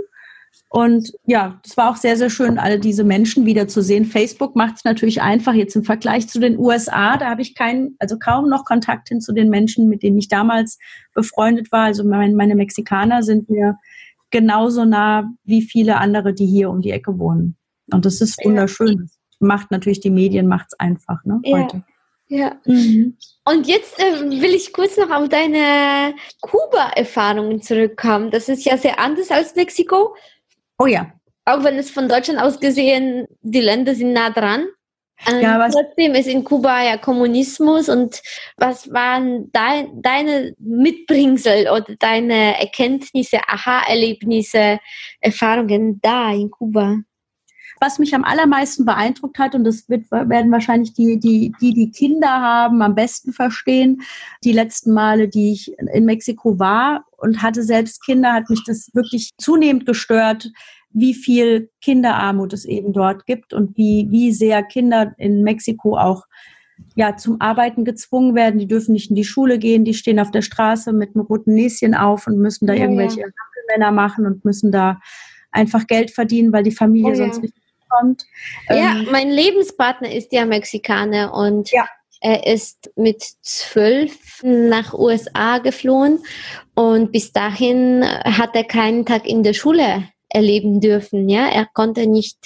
Und 0.71 1.13
ja, 1.27 1.61
es 1.65 1.77
war 1.77 1.91
auch 1.91 1.97
sehr, 1.97 2.17
sehr 2.17 2.31
schön, 2.31 2.59
alle 2.59 2.81
diese 2.81 3.05
Menschen 3.05 3.47
wiederzusehen. 3.47 4.05
Facebook 4.05 4.57
macht 4.57 4.77
es 4.77 4.85
natürlich 4.85 5.21
einfach 5.23 5.55
jetzt 5.55 5.77
im 5.77 5.85
Vergleich 5.85 6.29
zu 6.29 6.41
den 6.41 6.59
USA. 6.59 7.17
Da 7.17 7.31
habe 7.31 7.43
ich 7.43 7.55
keinen, 7.55 7.95
also 7.99 8.19
kaum 8.19 8.49
noch 8.49 8.65
Kontakt 8.65 9.09
hin 9.09 9.21
zu 9.21 9.33
den 9.33 9.51
Menschen, 9.51 9.89
mit 9.89 10.03
denen 10.03 10.19
ich 10.19 10.29
damals 10.29 10.79
befreundet 11.13 11.71
war. 11.71 11.85
Also 11.85 12.05
meine, 12.05 12.35
meine 12.35 12.57
Mexikaner 12.57 13.23
sind 13.23 13.51
mir 13.51 13.77
genauso 14.31 14.85
nah 14.85 15.31
wie 15.45 15.63
viele 15.63 15.99
andere, 15.99 16.35
die 16.35 16.47
hier 16.47 16.71
um 16.71 16.81
die 16.81 16.91
Ecke 16.91 17.19
wohnen. 17.19 17.57
Und 17.93 18.05
das 18.05 18.21
ist 18.21 18.45
wunderschön 18.45 19.09
macht 19.45 19.71
natürlich 19.71 20.01
die 20.01 20.11
Medien 20.11 20.49
macht 20.49 20.67
es 20.69 20.81
einfach 20.81 21.25
ne, 21.25 21.41
ja. 21.45 21.59
heute. 21.59 21.85
Ja. 22.29 22.57
Mhm. 22.65 23.17
Und 23.45 23.67
jetzt 23.67 23.99
äh, 24.01 24.21
will 24.41 24.55
ich 24.55 24.73
kurz 24.73 24.97
noch 24.97 25.11
auf 25.11 25.29
deine 25.29 26.15
Kuba-Erfahrungen 26.41 27.63
zurückkommen. 27.63 28.31
Das 28.31 28.49
ist 28.49 28.65
ja 28.65 28.77
sehr 28.77 28.99
anders 28.99 29.31
als 29.31 29.55
Mexiko. 29.55 30.17
Oh 30.79 30.87
ja. 30.87 31.13
Auch 31.45 31.63
wenn 31.63 31.77
es 31.77 31.91
von 31.91 32.09
Deutschland 32.09 32.41
aus 32.41 32.59
gesehen, 32.59 33.27
die 33.43 33.61
Länder 33.61 33.95
sind 33.95 34.15
nah 34.15 34.31
dran. 34.31 34.67
Ähm, 35.27 35.41
ja, 35.41 35.69
trotzdem 35.69 36.15
ist 36.15 36.27
in 36.27 36.43
Kuba 36.43 36.83
ja 36.83 36.97
Kommunismus. 36.97 37.89
Und 37.89 38.21
was 38.57 38.91
waren 38.93 39.51
dein, 39.53 40.03
deine 40.03 40.55
Mitbringsel 40.59 41.69
oder 41.69 41.95
deine 41.99 42.59
Erkenntnisse, 42.59 43.39
Aha-Erlebnisse, 43.47 44.81
Erfahrungen 45.21 46.01
da 46.03 46.33
in 46.33 46.51
Kuba? 46.51 46.99
Was 47.81 47.99
mich 47.99 48.15
am 48.15 48.25
allermeisten 48.25 48.85
beeindruckt 48.85 49.39
hat, 49.39 49.55
und 49.55 49.65
das 49.65 49.89
wird, 49.89 50.11
werden 50.11 50.53
wahrscheinlich 50.53 50.93
die, 50.95 51.19
die, 51.19 51.53
die, 51.61 51.75
die 51.75 51.91
Kinder 51.91 52.29
haben, 52.29 52.83
am 52.83 52.95
besten 52.95 53.33
verstehen, 53.33 54.03
die 54.43 54.53
letzten 54.53 54.93
Male, 54.93 55.29
die 55.29 55.53
ich 55.53 55.77
in 55.79 56.05
Mexiko 56.05 56.59
war 56.59 57.05
und 57.17 57.43
hatte 57.43 57.63
selbst 57.63 58.05
Kinder, 58.05 58.33
hat 58.33 58.51
mich 58.51 58.63
das 58.65 58.91
wirklich 58.95 59.33
zunehmend 59.39 59.87
gestört, 59.87 60.51
wie 60.91 61.15
viel 61.15 61.71
Kinderarmut 61.81 62.53
es 62.53 62.65
eben 62.65 62.93
dort 62.93 63.27
gibt 63.27 63.53
und 63.53 63.77
wie, 63.77 64.07
wie 64.11 64.33
sehr 64.33 64.63
Kinder 64.63 65.13
in 65.19 65.43
Mexiko 65.43 65.99
auch 65.99 66.25
ja, 66.95 67.17
zum 67.17 67.41
Arbeiten 67.41 67.85
gezwungen 67.85 68.35
werden. 68.35 68.59
Die 68.59 68.69
dürfen 68.69 68.93
nicht 68.93 69.11
in 69.11 69.17
die 69.17 69.25
Schule 69.25 69.59
gehen, 69.59 69.85
die 69.85 69.95
stehen 69.95 70.21
auf 70.21 70.31
der 70.31 70.43
Straße 70.43 70.93
mit 70.93 71.15
einem 71.15 71.25
roten 71.27 71.55
Näschen 71.55 71.95
auf 71.95 72.27
und 72.27 72.39
müssen 72.39 72.67
da 72.67 72.75
ja, 72.75 72.83
irgendwelche 72.83 73.21
ja. 73.21 73.27
Männer 73.69 73.91
machen 73.91 74.27
und 74.27 74.45
müssen 74.45 74.71
da 74.71 75.01
einfach 75.51 75.87
Geld 75.87 76.11
verdienen, 76.11 76.53
weil 76.53 76.63
die 76.63 76.71
Familie 76.71 77.13
oh, 77.13 77.17
sonst 77.17 77.43
nicht 77.43 77.55
kommt. 77.95 78.25
Ja, 78.69 78.97
ähm, 78.97 79.09
mein 79.11 79.31
Lebenspartner 79.31 80.13
ist 80.13 80.33
ja 80.33 80.45
Mexikaner 80.45 81.33
und 81.35 81.71
ja. 81.71 81.87
er 82.21 82.47
ist 82.47 82.91
mit 82.97 83.23
zwölf 83.43 84.43
nach 84.43 84.95
USA 84.95 85.59
geflohen 85.59 86.21
und 86.75 87.13
bis 87.13 87.33
dahin 87.33 88.05
hat 88.05 88.55
er 88.55 88.65
keinen 88.65 89.07
Tag 89.07 89.27
in 89.27 89.43
der 89.43 89.55
Schule 89.55 90.05
erleben 90.35 90.81
dürfen. 90.81 91.29
Ja, 91.29 91.47
er 91.47 91.67
konnte 91.73 92.07
nicht 92.07 92.39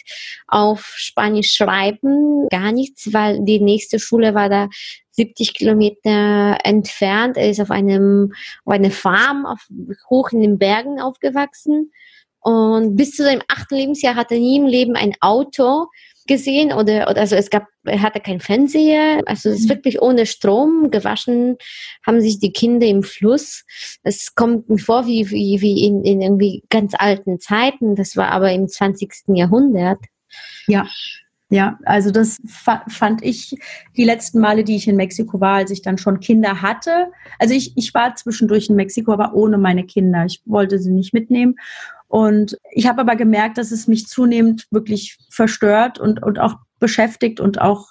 auf 0.47 0.93
Spanisch 0.97 1.55
schreiben, 1.55 2.47
gar 2.51 2.71
nichts, 2.71 3.13
weil 3.13 3.43
die 3.45 3.61
nächste 3.61 3.99
Schule 3.99 4.35
war 4.35 4.49
da 4.49 4.69
70 5.13 5.55
Kilometer 5.55 6.59
entfernt. 6.63 7.37
Er 7.37 7.51
ist 7.51 7.61
auf 7.61 7.71
einem 7.71 8.35
auf 8.65 8.75
einer 8.75 8.91
Farm 8.91 9.47
auf, 9.47 9.67
hoch 10.11 10.31
in 10.33 10.43
den 10.43 10.59
Bergen 10.59 11.01
aufgewachsen 11.01 11.91
und 12.49 12.97
bis 12.97 13.11
zu 13.11 13.25
seinem 13.25 13.43
achten 13.47 13.75
Lebensjahr 13.75 14.15
hatte 14.15 14.33
er 14.33 14.41
nie 14.41 14.57
im 14.57 14.65
Leben 14.65 14.97
ein 14.97 15.13
Auto. 15.21 15.89
gesehen 16.27 16.75
oder, 16.75 17.09
oder 17.09 17.23
also 17.23 17.37
es 17.37 17.49
gab, 17.49 17.65
er 17.85 18.03
hatte 18.03 18.21
kein 18.21 18.41
Fernseher, 18.41 19.23
also 19.25 19.49
es 19.49 19.61
ist 19.61 19.65
mhm. 19.65 19.71
wirklich 19.71 20.03
ohne 20.03 20.27
Strom 20.27 20.91
gewaschen, 20.91 21.57
haben 22.07 22.21
sich 22.21 22.39
die 22.39 22.53
Kinder 22.53 22.87
im 22.87 23.03
Fluss. 23.03 23.65
Es 24.03 24.35
kommt 24.35 24.69
mir 24.69 24.77
vor 24.77 25.07
wie, 25.07 25.31
wie, 25.31 25.63
wie 25.63 25.87
in, 25.87 26.05
in 26.05 26.21
irgendwie 26.21 26.65
ganz 26.69 26.93
alten 26.99 27.41
Zeiten, 27.41 27.97
das 27.97 28.15
war 28.15 28.29
aber 28.29 28.53
im 28.53 28.69
20. 28.69 29.11
Jahrhundert. 29.29 30.01
Ja, 30.67 30.87
ja, 31.51 31.79
also 31.85 32.11
das 32.11 32.39
fand 32.89 33.23
ich 33.23 33.55
die 33.97 34.05
letzten 34.05 34.39
Male, 34.39 34.65
die 34.65 34.77
ich 34.77 34.87
in 34.87 34.97
Mexiko 34.97 35.41
war, 35.41 35.57
als 35.57 35.71
ich 35.71 35.81
dann 35.81 35.97
schon 35.97 36.21
Kinder 36.21 36.61
hatte. 36.61 37.11
Also 37.39 37.55
ich, 37.55 37.73
ich 37.75 37.95
war 37.95 38.15
zwischendurch 38.17 38.69
in 38.69 38.77
Mexiko, 38.77 39.13
aber 39.13 39.33
ohne 39.33 39.57
meine 39.57 39.85
Kinder. 39.85 40.27
Ich 40.27 40.43
wollte 40.45 40.79
sie 40.79 40.93
nicht 40.93 41.15
mitnehmen. 41.15 41.57
Und 42.09 42.57
ich 42.73 42.89
habe 42.89 43.03
aber 43.03 43.17
gemerkt, 43.17 43.59
dass 43.59 43.71
es 43.71 43.87
mich 43.87 44.07
zunehmend 44.07 44.67
wirklich 44.71 45.19
verstört 45.31 45.99
und, 45.99 46.23
und 46.23 46.39
auch 46.39 46.57
beschäftigt 46.79 47.39
und 47.39 47.61
auch 47.61 47.87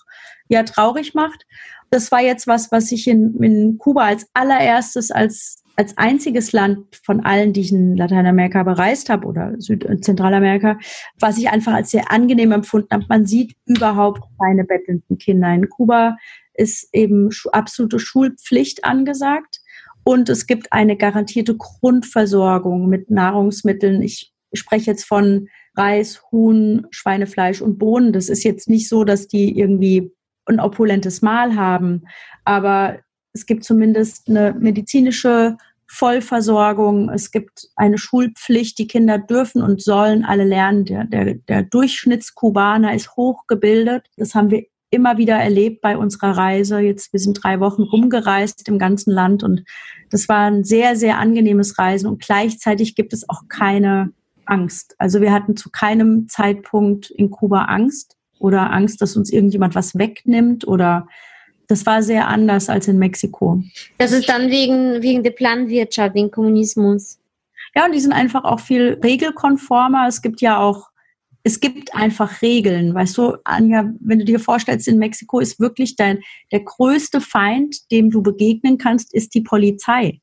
ja 0.49 0.63
traurig 0.63 1.13
macht. 1.13 1.45
Das 1.91 2.11
war 2.11 2.21
jetzt 2.21 2.47
was, 2.47 2.71
was 2.71 2.91
ich 2.91 3.07
in, 3.07 3.41
in 3.41 3.77
Kuba 3.77 4.05
als 4.05 4.27
allererstes 4.33 5.11
als 5.11 5.63
als 5.79 5.95
einziges 5.95 6.53
Land 6.53 6.99
von 7.03 7.23
allen, 7.23 7.53
die 7.53 7.61
ich 7.61 7.71
in 7.71 7.95
Lateinamerika 7.95 8.63
bereist 8.63 9.09
habe 9.09 9.27
oder 9.27 9.53
Süd- 9.59 9.85
und 9.85 10.03
Zentralamerika, 10.03 10.79
was 11.19 11.37
ich 11.37 11.49
einfach 11.49 11.73
als 11.73 11.91
sehr 11.91 12.11
angenehm 12.11 12.51
empfunden 12.51 12.87
habe. 12.91 13.05
Man 13.07 13.27
sieht 13.27 13.55
überhaupt 13.67 14.23
keine 14.41 14.63
bettelnden 14.63 15.19
Kinder. 15.19 15.53
In 15.53 15.69
Kuba 15.69 16.17
ist 16.55 16.89
eben 16.93 17.29
absolute 17.51 17.99
Schulpflicht 17.99 18.85
angesagt 18.85 19.59
und 20.07 20.29
es 20.29 20.47
gibt 20.47 20.71
eine 20.71 20.95
garantierte 20.95 21.57
Grundversorgung 21.57 22.87
mit 22.87 23.11
Nahrungsmitteln. 23.11 24.01
Ich 24.01 24.33
spreche 24.53 24.91
jetzt 24.91 25.03
von 25.03 25.49
Reis, 25.75 26.21
Huhn, 26.31 26.87
Schweinefleisch 26.91 27.61
und 27.61 27.77
Bohnen. 27.77 28.13
Das 28.13 28.29
ist 28.29 28.45
jetzt 28.45 28.69
nicht 28.69 28.87
so, 28.87 29.03
dass 29.03 29.27
die 29.27 29.59
irgendwie 29.59 30.13
ein 30.45 30.61
opulentes 30.61 31.21
Mahl 31.21 31.57
haben, 31.57 32.03
aber 32.45 32.99
es 33.33 33.45
gibt 33.45 33.65
zumindest 33.65 34.29
eine 34.29 34.55
medizinische 34.57 35.57
Vollversorgung. 35.87 37.09
Es 37.09 37.31
gibt 37.31 37.67
eine 37.75 37.97
Schulpflicht. 37.97 38.79
Die 38.79 38.87
Kinder 38.87 39.17
dürfen 39.17 39.61
und 39.61 39.81
sollen 39.81 40.23
alle 40.23 40.45
lernen. 40.45 40.85
Der, 40.85 41.03
der, 41.03 41.33
der 41.33 41.63
Durchschnittskubaner 41.63 42.95
ist 42.95 43.17
hochgebildet. 43.17 44.07
Das 44.15 44.35
haben 44.35 44.51
wir 44.51 44.67
immer 44.89 45.17
wieder 45.17 45.35
erlebt 45.35 45.81
bei 45.81 45.97
unserer 45.97 46.37
Reise. 46.37 46.79
Jetzt, 46.79 47.13
wir 47.13 47.19
sind 47.19 47.43
drei 47.43 47.59
Wochen 47.59 47.83
rumgereist 47.83 48.67
im 48.67 48.79
ganzen 48.79 49.11
Land 49.11 49.43
und 49.43 49.63
das 50.09 50.29
war 50.29 50.45
ein 50.45 50.63
sehr, 50.63 50.95
sehr 50.95 51.17
angenehmes 51.17 51.77
Reisen 51.77 52.07
und 52.07 52.21
gleichzeitig 52.21 52.95
gibt 52.95 53.13
es 53.13 53.27
auch 53.29 53.43
keine 53.49 54.11
Angst. 54.45 54.95
Also 54.97 55.21
wir 55.21 55.33
hatten 55.33 55.57
zu 55.57 55.69
keinem 55.69 56.27
Zeitpunkt 56.29 57.09
in 57.09 57.29
Kuba 57.29 57.65
Angst 57.65 58.15
oder 58.39 58.71
Angst, 58.71 59.01
dass 59.01 59.17
uns 59.17 59.31
irgendjemand 59.31 59.75
was 59.75 59.97
wegnimmt 59.97 60.67
oder 60.67 61.07
das 61.67 61.85
war 61.85 62.01
sehr 62.01 62.29
anders 62.29 62.69
als 62.69 62.87
in 62.87 62.97
Mexiko. 62.97 63.61
Das 63.97 64.13
ist 64.13 64.29
dann 64.29 64.49
wegen, 64.49 65.01
wegen 65.01 65.23
der 65.23 65.31
Planwirtschaft, 65.31 66.15
wegen 66.15 66.31
Kommunismus. 66.31 67.19
Ja, 67.75 67.85
und 67.85 67.91
die 67.91 67.99
sind 67.99 68.13
einfach 68.13 68.45
auch 68.45 68.61
viel 68.61 68.99
regelkonformer. 69.03 70.07
Es 70.07 70.21
gibt 70.21 70.39
ja 70.39 70.57
auch, 70.57 70.89
es 71.47 71.61
gibt 71.61 71.95
einfach 71.95 72.41
Regeln. 72.41 72.93
Weißt 72.93 73.17
du, 73.17 73.37
Anja, 73.45 73.89
wenn 74.01 74.19
du 74.19 74.25
dir 74.25 74.39
vorstellst, 74.39 74.85
in 74.89 74.99
Mexiko 74.99 75.39
ist 75.39 75.61
wirklich 75.61 75.95
dein, 75.95 76.19
der 76.51 76.59
größte 76.59 77.21
Feind, 77.21 77.89
dem 77.89 78.09
du 78.09 78.21
begegnen 78.21 78.77
kannst, 78.77 79.13
ist 79.13 79.33
die 79.33 79.41
Polizei. 79.41 80.19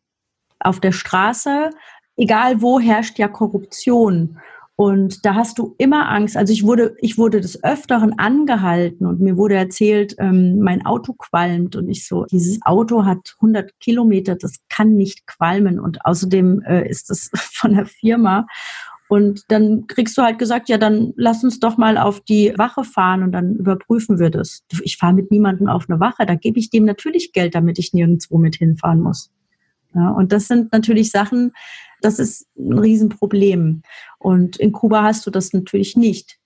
Auf 0.60 0.80
der 0.80 0.92
Straße, 0.92 1.70
egal 2.16 2.60
wo, 2.60 2.78
herrscht 2.78 3.18
ja 3.18 3.28
Korruption. 3.28 4.38
Und 4.76 5.24
da 5.24 5.34
hast 5.34 5.58
du 5.58 5.74
immer 5.78 6.10
Angst. 6.10 6.36
Also 6.36 6.52
ich 6.52 6.62
wurde, 6.62 6.94
ich 6.98 7.16
wurde 7.16 7.40
des 7.40 7.64
Öfteren 7.64 8.18
angehalten 8.18 9.06
und 9.06 9.20
mir 9.20 9.38
wurde 9.38 9.54
erzählt, 9.54 10.16
ähm, 10.18 10.58
mein 10.58 10.84
Auto 10.84 11.14
qualmt 11.14 11.74
und 11.74 11.88
ich 11.88 12.06
so, 12.06 12.26
dieses 12.26 12.60
Auto 12.66 13.06
hat 13.06 13.34
100 13.40 13.70
Kilometer, 13.80 14.36
das 14.36 14.56
kann 14.68 14.94
nicht 14.94 15.26
qualmen 15.26 15.80
und 15.80 16.04
außerdem 16.04 16.60
äh, 16.66 16.86
ist 16.86 17.08
das 17.08 17.30
von 17.34 17.72
der 17.74 17.86
Firma. 17.86 18.46
Und 19.08 19.42
dann 19.49 19.87
kriegst 19.87 20.16
du 20.16 20.23
halt 20.23 20.38
gesagt, 20.38 20.68
ja, 20.68 20.78
dann 20.78 21.12
lass 21.16 21.44
uns 21.44 21.61
doch 21.61 21.76
mal 21.76 21.99
auf 21.99 22.20
die 22.20 22.54
Wache 22.56 22.84
fahren 22.84 23.23
und 23.23 23.32
dann 23.32 23.56
überprüfen 23.56 24.18
wir 24.18 24.30
das. 24.30 24.64
Ich 24.82 24.96
fahre 24.96 25.14
mit 25.14 25.30
niemandem 25.30 25.68
auf 25.68 25.88
eine 25.88 26.00
Wache, 26.00 26.26
da 26.26 26.34
gebe 26.34 26.58
ich 26.58 26.70
dem 26.70 26.84
natürlich 26.84 27.32
Geld, 27.32 27.54
damit 27.54 27.78
ich 27.78 27.92
nirgendwo 27.92 28.38
mit 28.38 28.56
hinfahren 28.56 29.00
muss. 29.00 29.30
Ja, 29.94 30.11
und 30.11 30.32
das 30.32 30.49
sind 30.49 30.73
natürlich 30.73 31.11
Sachen, 31.11 31.52
das 32.00 32.18
ist 32.18 32.46
ein 32.58 32.78
Riesenproblem. 32.78 33.82
Und 34.18 34.56
in 34.56 34.73
Kuba 34.73 35.02
hast 35.02 35.26
du 35.26 35.30
das 35.30 35.52
natürlich 35.52 35.96
nicht, 35.96 36.38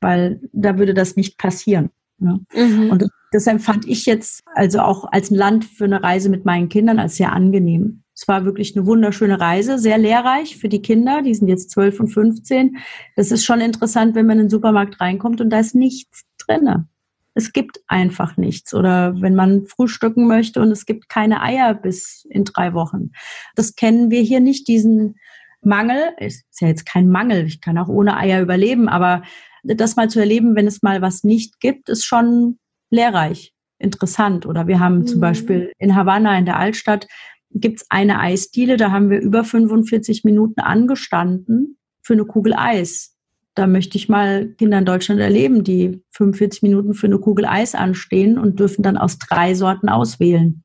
weil 0.00 0.40
da 0.52 0.78
würde 0.78 0.94
das 0.94 1.16
nicht 1.16 1.38
passieren. 1.38 1.90
Ja. 2.18 2.38
Mhm. 2.54 2.90
Und 2.90 3.06
das 3.32 3.46
empfand 3.46 3.86
ich 3.86 4.06
jetzt 4.06 4.42
also 4.54 4.80
auch 4.80 5.04
als 5.12 5.30
ein 5.30 5.36
Land 5.36 5.64
für 5.64 5.84
eine 5.84 6.02
Reise 6.02 6.28
mit 6.30 6.44
meinen 6.44 6.68
Kindern 6.68 6.98
als 6.98 7.16
sehr 7.16 7.32
angenehm. 7.32 8.02
Es 8.16 8.26
war 8.26 8.44
wirklich 8.44 8.74
eine 8.74 8.86
wunderschöne 8.86 9.38
Reise, 9.38 9.78
sehr 9.78 9.98
lehrreich 9.98 10.56
für 10.56 10.70
die 10.70 10.82
Kinder. 10.82 11.22
Die 11.22 11.34
sind 11.34 11.48
jetzt 11.48 11.70
12 11.70 12.00
und 12.00 12.08
15. 12.08 12.78
Das 13.14 13.30
ist 13.30 13.44
schon 13.44 13.60
interessant, 13.60 14.14
wenn 14.14 14.26
man 14.26 14.38
in 14.38 14.46
den 14.46 14.50
Supermarkt 14.50 15.00
reinkommt 15.00 15.40
und 15.40 15.50
da 15.50 15.60
ist 15.60 15.74
nichts 15.74 16.24
drinne 16.38 16.88
es 17.36 17.52
gibt 17.52 17.80
einfach 17.86 18.36
nichts. 18.36 18.74
Oder 18.74 19.20
wenn 19.20 19.34
man 19.34 19.66
frühstücken 19.66 20.26
möchte 20.26 20.60
und 20.60 20.72
es 20.72 20.86
gibt 20.86 21.08
keine 21.08 21.42
Eier 21.42 21.74
bis 21.74 22.26
in 22.30 22.44
drei 22.44 22.72
Wochen. 22.72 23.12
Das 23.54 23.76
kennen 23.76 24.10
wir 24.10 24.22
hier 24.22 24.40
nicht, 24.40 24.66
diesen 24.66 25.16
Mangel. 25.60 26.14
Ist 26.18 26.44
ja 26.60 26.68
jetzt 26.68 26.86
kein 26.86 27.08
Mangel, 27.08 27.46
ich 27.46 27.60
kann 27.60 27.78
auch 27.78 27.88
ohne 27.88 28.16
Eier 28.16 28.40
überleben, 28.40 28.88
aber 28.88 29.22
das 29.62 29.96
mal 29.96 30.08
zu 30.08 30.18
erleben, 30.18 30.56
wenn 30.56 30.66
es 30.66 30.82
mal 30.82 31.02
was 31.02 31.24
nicht 31.24 31.60
gibt, 31.60 31.88
ist 31.88 32.04
schon 32.04 32.58
lehrreich, 32.88 33.52
interessant. 33.78 34.46
Oder 34.46 34.66
wir 34.66 34.80
haben 34.80 35.00
mhm. 35.00 35.06
zum 35.06 35.20
Beispiel 35.20 35.72
in 35.78 35.94
Havanna, 35.94 36.38
in 36.38 36.46
der 36.46 36.58
Altstadt, 36.58 37.06
gibt 37.50 37.80
es 37.80 37.86
eine 37.90 38.20
Eisdiele, 38.20 38.76
da 38.76 38.90
haben 38.90 39.10
wir 39.10 39.20
über 39.20 39.44
45 39.44 40.24
Minuten 40.24 40.60
angestanden 40.60 41.78
für 42.02 42.12
eine 42.12 42.24
Kugel 42.24 42.54
Eis 42.54 43.16
da 43.56 43.66
möchte 43.66 43.96
ich 43.96 44.08
mal 44.08 44.48
Kinder 44.58 44.78
in 44.78 44.84
Deutschland 44.84 45.18
erleben, 45.18 45.64
die 45.64 46.02
45 46.10 46.62
Minuten 46.62 46.92
für 46.92 47.06
eine 47.06 47.18
Kugel 47.18 47.46
Eis 47.46 47.74
anstehen 47.74 48.38
und 48.38 48.60
dürfen 48.60 48.82
dann 48.82 48.98
aus 48.98 49.18
drei 49.18 49.54
Sorten 49.54 49.88
auswählen. 49.88 50.62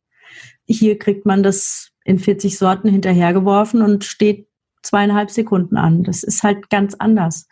Hier 0.68 1.00
kriegt 1.00 1.26
man 1.26 1.42
das 1.42 1.92
in 2.04 2.20
40 2.20 2.58
Sorten 2.58 2.90
hinterhergeworfen 2.90 3.82
und 3.82 4.04
steht 4.04 4.48
zweieinhalb 4.84 5.32
Sekunden 5.32 5.78
an. 5.78 6.04
Das 6.04 6.24
ist 6.24 6.44
halt 6.44 6.70
ganz 6.70 6.94
anders. 6.96 7.48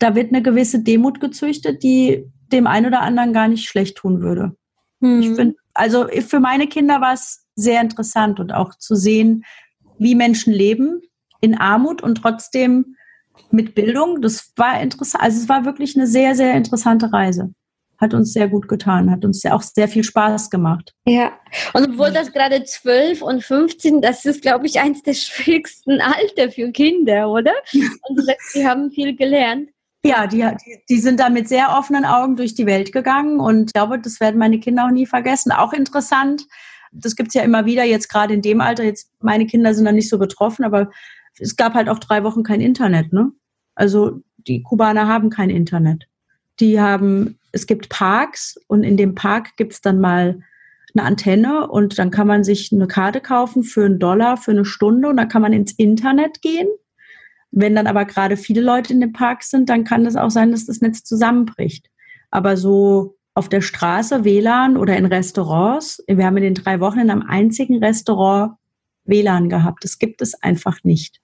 Da 0.00 0.16
wird 0.16 0.32
eine 0.32 0.42
gewisse 0.42 0.82
Demut 0.82 1.20
gezüchtet, 1.20 1.84
die 1.84 2.24
dem 2.52 2.66
einen 2.66 2.86
oder 2.86 3.02
anderen 3.02 3.32
gar 3.32 3.46
nicht 3.46 3.68
schlecht 3.68 3.96
tun 3.96 4.22
würde. 4.22 4.56
Hm. 5.00 5.20
Ich 5.20 5.28
finde, 5.28 5.54
also 5.80 6.06
für 6.28 6.40
meine 6.40 6.66
Kinder 6.66 7.00
war 7.00 7.14
es 7.14 7.46
sehr 7.54 7.80
interessant 7.80 8.38
und 8.38 8.52
auch 8.52 8.74
zu 8.76 8.94
sehen, 8.94 9.44
wie 9.98 10.14
Menschen 10.14 10.52
leben 10.52 11.00
in 11.40 11.56
Armut 11.56 12.02
und 12.02 12.16
trotzdem 12.16 12.96
mit 13.50 13.74
Bildung. 13.74 14.20
Das 14.20 14.52
war 14.56 14.80
interessant. 14.80 15.24
Also 15.24 15.40
es 15.40 15.48
war 15.48 15.64
wirklich 15.64 15.96
eine 15.96 16.06
sehr, 16.06 16.34
sehr 16.34 16.54
interessante 16.54 17.10
Reise. 17.12 17.54
Hat 17.98 18.12
uns 18.12 18.34
sehr 18.34 18.48
gut 18.48 18.68
getan, 18.68 19.10
hat 19.10 19.24
uns 19.24 19.42
ja 19.42 19.54
auch 19.54 19.62
sehr 19.62 19.88
viel 19.88 20.04
Spaß 20.04 20.50
gemacht. 20.50 20.92
Ja, 21.06 21.32
und 21.72 21.92
obwohl 21.92 22.12
das 22.12 22.32
gerade 22.32 22.62
12 22.62 23.22
und 23.22 23.42
15, 23.42 24.02
das 24.02 24.26
ist, 24.26 24.42
glaube 24.42 24.66
ich, 24.66 24.80
eins 24.80 25.02
der 25.02 25.14
schwierigsten 25.14 26.00
Alter 26.00 26.50
für 26.50 26.70
Kinder, 26.72 27.30
oder? 27.30 27.52
Und 28.08 28.20
die 28.54 28.66
haben 28.66 28.90
viel 28.90 29.16
gelernt. 29.16 29.70
Ja, 30.04 30.26
die, 30.26 30.38
die, 30.38 30.82
die 30.88 30.98
sind 30.98 31.20
da 31.20 31.28
mit 31.28 31.48
sehr 31.48 31.76
offenen 31.76 32.06
Augen 32.06 32.36
durch 32.36 32.54
die 32.54 32.66
Welt 32.66 32.92
gegangen 32.92 33.38
und 33.38 33.66
ich 33.66 33.72
glaube, 33.74 33.98
das 33.98 34.18
werden 34.18 34.38
meine 34.38 34.58
Kinder 34.58 34.86
auch 34.86 34.90
nie 34.90 35.06
vergessen. 35.06 35.52
Auch 35.52 35.74
interessant, 35.74 36.46
das 36.92 37.16
gibt 37.16 37.28
es 37.28 37.34
ja 37.34 37.42
immer 37.42 37.66
wieder, 37.66 37.84
jetzt 37.84 38.08
gerade 38.08 38.32
in 38.32 38.42
dem 38.42 38.60
Alter, 38.60 38.82
jetzt 38.82 39.10
meine 39.20 39.46
Kinder 39.46 39.74
sind 39.74 39.84
da 39.84 39.92
nicht 39.92 40.08
so 40.08 40.18
betroffen, 40.18 40.64
aber 40.64 40.90
es 41.38 41.56
gab 41.56 41.74
halt 41.74 41.88
auch 41.88 41.98
drei 41.98 42.24
Wochen 42.24 42.42
kein 42.42 42.60
Internet, 42.60 43.12
ne? 43.12 43.30
Also 43.74 44.22
die 44.36 44.62
Kubaner 44.62 45.06
haben 45.06 45.30
kein 45.30 45.50
Internet. 45.50 46.06
Die 46.60 46.80
haben, 46.80 47.38
es 47.52 47.66
gibt 47.66 47.88
Parks 47.88 48.58
und 48.66 48.82
in 48.82 48.96
dem 48.96 49.14
Park 49.14 49.56
gibt 49.56 49.72
es 49.74 49.80
dann 49.80 50.00
mal 50.00 50.40
eine 50.94 51.04
Antenne 51.04 51.68
und 51.68 51.98
dann 51.98 52.10
kann 52.10 52.26
man 52.26 52.42
sich 52.42 52.72
eine 52.72 52.86
Karte 52.86 53.20
kaufen 53.20 53.62
für 53.62 53.84
einen 53.84 53.98
Dollar 53.98 54.36
für 54.36 54.50
eine 54.50 54.64
Stunde 54.64 55.08
und 55.08 55.16
dann 55.18 55.28
kann 55.28 55.42
man 55.42 55.52
ins 55.52 55.72
Internet 55.72 56.42
gehen. 56.42 56.68
Wenn 57.52 57.74
dann 57.74 57.86
aber 57.86 58.04
gerade 58.04 58.36
viele 58.36 58.60
Leute 58.60 58.92
in 58.92 59.00
dem 59.00 59.12
Park 59.12 59.42
sind, 59.42 59.68
dann 59.68 59.84
kann 59.84 60.06
es 60.06 60.16
auch 60.16 60.30
sein, 60.30 60.52
dass 60.52 60.66
das 60.66 60.80
Netz 60.80 61.02
zusammenbricht. 61.02 61.90
Aber 62.30 62.56
so 62.56 63.16
auf 63.34 63.48
der 63.48 63.60
Straße 63.60 64.24
WLAN 64.24 64.76
oder 64.76 64.96
in 64.96 65.06
Restaurants, 65.06 66.02
wir 66.06 66.24
haben 66.24 66.36
in 66.36 66.42
den 66.42 66.54
drei 66.54 66.80
Wochen 66.80 66.98
in 66.98 67.10
einem 67.10 67.22
einzigen 67.22 67.82
Restaurant 67.82 68.54
WLAN 69.04 69.48
gehabt. 69.48 69.84
Das 69.84 69.98
gibt 69.98 70.22
es 70.22 70.40
einfach 70.42 70.78
nicht. 70.84 71.20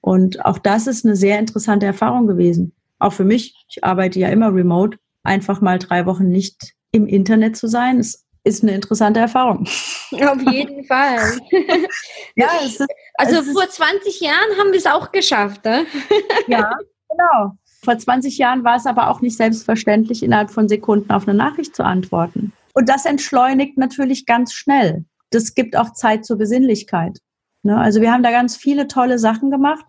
Und 0.00 0.44
auch 0.44 0.58
das 0.58 0.86
ist 0.86 1.04
eine 1.04 1.16
sehr 1.16 1.38
interessante 1.38 1.86
Erfahrung 1.86 2.26
gewesen. 2.26 2.72
Auch 2.98 3.12
für 3.12 3.24
mich, 3.24 3.54
ich 3.68 3.84
arbeite 3.84 4.18
ja 4.20 4.28
immer 4.28 4.54
remote, 4.54 4.98
einfach 5.22 5.60
mal 5.60 5.78
drei 5.78 6.06
Wochen 6.06 6.28
nicht 6.28 6.74
im 6.92 7.06
Internet 7.06 7.56
zu 7.56 7.66
sein, 7.66 7.98
ist, 7.98 8.24
ist 8.44 8.62
eine 8.62 8.72
interessante 8.72 9.20
Erfahrung. 9.20 9.66
Auf 10.12 10.52
jeden 10.52 10.84
Fall. 10.84 11.38
ja, 12.36 12.48
ist, 12.64 12.84
also 13.14 13.42
vor 13.42 13.68
20 13.68 14.20
Jahren 14.20 14.58
haben 14.58 14.72
wir 14.72 14.78
es 14.78 14.86
auch 14.86 15.12
geschafft. 15.12 15.64
Ne? 15.64 15.86
ja, 16.48 16.72
genau. 17.08 17.56
Vor 17.82 17.98
20 17.98 18.38
Jahren 18.38 18.64
war 18.64 18.76
es 18.76 18.86
aber 18.86 19.10
auch 19.10 19.20
nicht 19.20 19.36
selbstverständlich, 19.36 20.22
innerhalb 20.22 20.50
von 20.50 20.68
Sekunden 20.68 21.10
auf 21.12 21.28
eine 21.28 21.36
Nachricht 21.36 21.76
zu 21.76 21.84
antworten. 21.84 22.52
Und 22.72 22.88
das 22.88 23.04
entschleunigt 23.04 23.78
natürlich 23.78 24.26
ganz 24.26 24.52
schnell. 24.52 25.04
Das 25.30 25.54
gibt 25.54 25.76
auch 25.76 25.92
Zeit 25.92 26.24
zur 26.24 26.38
Besinnlichkeit. 26.38 27.18
Ne? 27.62 27.76
Also 27.76 28.00
wir 28.00 28.12
haben 28.12 28.22
da 28.22 28.30
ganz 28.30 28.56
viele 28.56 28.88
tolle 28.88 29.18
Sachen 29.18 29.50
gemacht. 29.50 29.84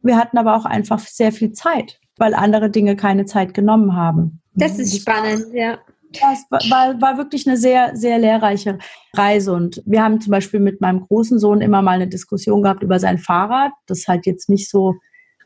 Wir 0.00 0.16
hatten 0.16 0.38
aber 0.38 0.56
auch 0.56 0.64
einfach 0.64 1.00
sehr 1.00 1.32
viel 1.32 1.52
Zeit, 1.52 1.98
weil 2.16 2.34
andere 2.34 2.70
Dinge 2.70 2.96
keine 2.96 3.26
Zeit 3.26 3.54
genommen 3.54 3.94
haben. 3.94 4.40
Das 4.54 4.78
ist 4.78 5.00
spannend, 5.00 5.46
ja. 5.52 5.78
Ja, 6.20 6.32
es 6.32 6.44
war, 6.70 7.00
war 7.00 7.18
wirklich 7.18 7.46
eine 7.46 7.56
sehr, 7.56 7.96
sehr 7.96 8.18
lehrreiche 8.18 8.78
Reise. 9.14 9.52
Und 9.52 9.82
wir 9.86 10.02
haben 10.02 10.20
zum 10.20 10.30
Beispiel 10.30 10.60
mit 10.60 10.80
meinem 10.80 11.00
großen 11.00 11.38
Sohn 11.38 11.60
immer 11.60 11.82
mal 11.82 11.92
eine 11.92 12.08
Diskussion 12.08 12.62
gehabt 12.62 12.82
über 12.82 12.98
sein 12.98 13.18
Fahrrad, 13.18 13.72
das 13.86 14.06
halt 14.08 14.26
jetzt 14.26 14.48
nicht 14.48 14.70
so 14.70 14.94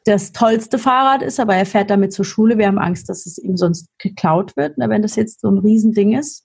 das 0.07 0.33
tollste 0.33 0.79
Fahrrad 0.79 1.23
ist, 1.23 1.41
aber 1.41 1.57
er 1.57 1.67
fährt 1.67 1.91
damit 1.91 2.13
zur 2.13 2.25
Schule. 2.25 2.59
Wir 2.59 2.69
haben 2.69 2.79
Angst, 2.79 3.09
dass 3.09 3.27
es 3.27 3.39
ihm 3.39 3.57
sonst 3.57 3.89
geklaut 3.99 4.57
wird, 4.57 4.79
ne, 4.79 4.89
wenn 4.89 5.03
das 5.03 5.17
jetzt 5.17 5.41
so 5.41 5.49
ein 5.51 5.59
Riesending 5.59 6.17
ist. 6.17 6.45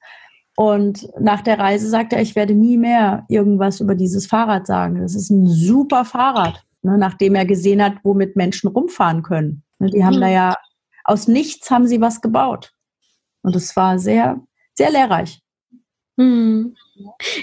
Und 0.57 1.07
nach 1.19 1.41
der 1.41 1.59
Reise 1.59 1.87
sagt 1.87 2.11
er, 2.11 2.21
ich 2.21 2.35
werde 2.35 2.55
nie 2.55 2.77
mehr 2.77 3.23
irgendwas 3.29 3.79
über 3.79 3.93
dieses 3.93 4.25
Fahrrad 4.25 4.65
sagen. 4.65 5.01
Das 5.01 5.13
ist 5.13 5.29
ein 5.29 5.47
super 5.47 6.05
Fahrrad, 6.05 6.65
ne, 6.81 6.97
nachdem 6.97 7.35
er 7.35 7.45
gesehen 7.45 7.83
hat, 7.83 7.93
womit 8.03 8.35
Menschen 8.35 8.67
rumfahren 8.67 9.21
können. 9.21 9.63
Ne, 9.77 9.91
die 9.91 10.03
haben 10.03 10.17
mhm. 10.17 10.21
da 10.21 10.29
ja 10.29 10.55
aus 11.03 11.27
nichts 11.27 11.69
haben 11.69 11.87
sie 11.87 12.01
was 12.01 12.21
gebaut. 12.21 12.73
Und 13.43 13.55
es 13.55 13.75
war 13.75 13.99
sehr, 13.99 14.39
sehr 14.73 14.91
lehrreich. 14.91 15.41
Hm. 16.17 16.75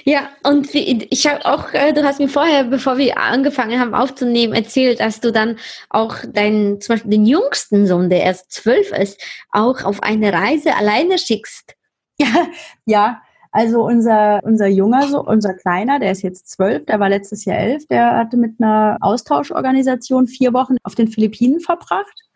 Ja, 0.05 0.28
und 0.45 0.73
wie, 0.73 1.05
ich 1.11 1.26
habe 1.26 1.45
auch, 1.45 1.73
äh, 1.73 1.93
du 1.93 2.05
hast 2.05 2.21
mir 2.21 2.28
vorher, 2.28 2.64
bevor 2.64 2.99
wir 2.99 3.19
angefangen 3.19 3.81
haben 3.81 3.95
aufzunehmen, 3.95 4.52
erzählt, 4.52 5.00
dass 5.00 5.21
du 5.21 5.33
dann 5.33 5.57
auch 5.90 6.17
deinen, 6.33 6.81
zum 6.81 6.95
Beispiel 6.95 7.11
den 7.11 7.26
jüngsten 7.26 7.87
Sohn, 7.87 8.11
der 8.11 8.23
erst 8.23 8.52
zwölf 8.52 8.93
ist, 8.93 9.21
auch 9.50 9.83
auf 9.85 10.02
eine 10.02 10.33
Reise 10.33 10.76
alleine 10.76 11.19
schickst. 11.19 11.75
Ja, 12.21 12.49
ja. 12.85 13.23
Also 13.52 13.85
unser, 13.85 14.40
unser 14.43 14.67
Junger, 14.67 15.07
so, 15.07 15.25
unser 15.25 15.55
Kleiner, 15.55 16.00
der 16.00 16.11
ist 16.11 16.23
jetzt 16.23 16.50
zwölf, 16.50 16.85
der 16.87 16.99
war 16.99 17.09
letztes 17.09 17.45
Jahr 17.45 17.59
elf, 17.59 17.87
der 17.87 18.17
hatte 18.17 18.37
mit 18.37 18.61
einer 18.61 18.99
Austauschorganisation 19.00 20.26
vier 20.26 20.52
Wochen 20.52 20.76
auf 20.83 20.97
den 20.97 21.07
Philippinen 21.07 21.61
verbracht. 21.61 22.27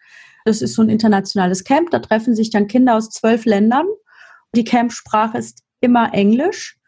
Das 0.45 0.63
ist 0.63 0.75
so 0.75 0.83
ein 0.83 0.89
internationales 0.89 1.65
Camp, 1.65 1.91
da 1.91 1.99
treffen 1.99 2.35
sich 2.35 2.51
dann 2.51 2.67
Kinder 2.67 2.97
aus 2.97 3.11
zwölf 3.11 3.45
Ländern. 3.45 3.87
Die 4.55 4.65
Campsprache 4.65 5.39
ist 5.39 5.63
immer 5.81 6.13
Englisch. 6.13 6.79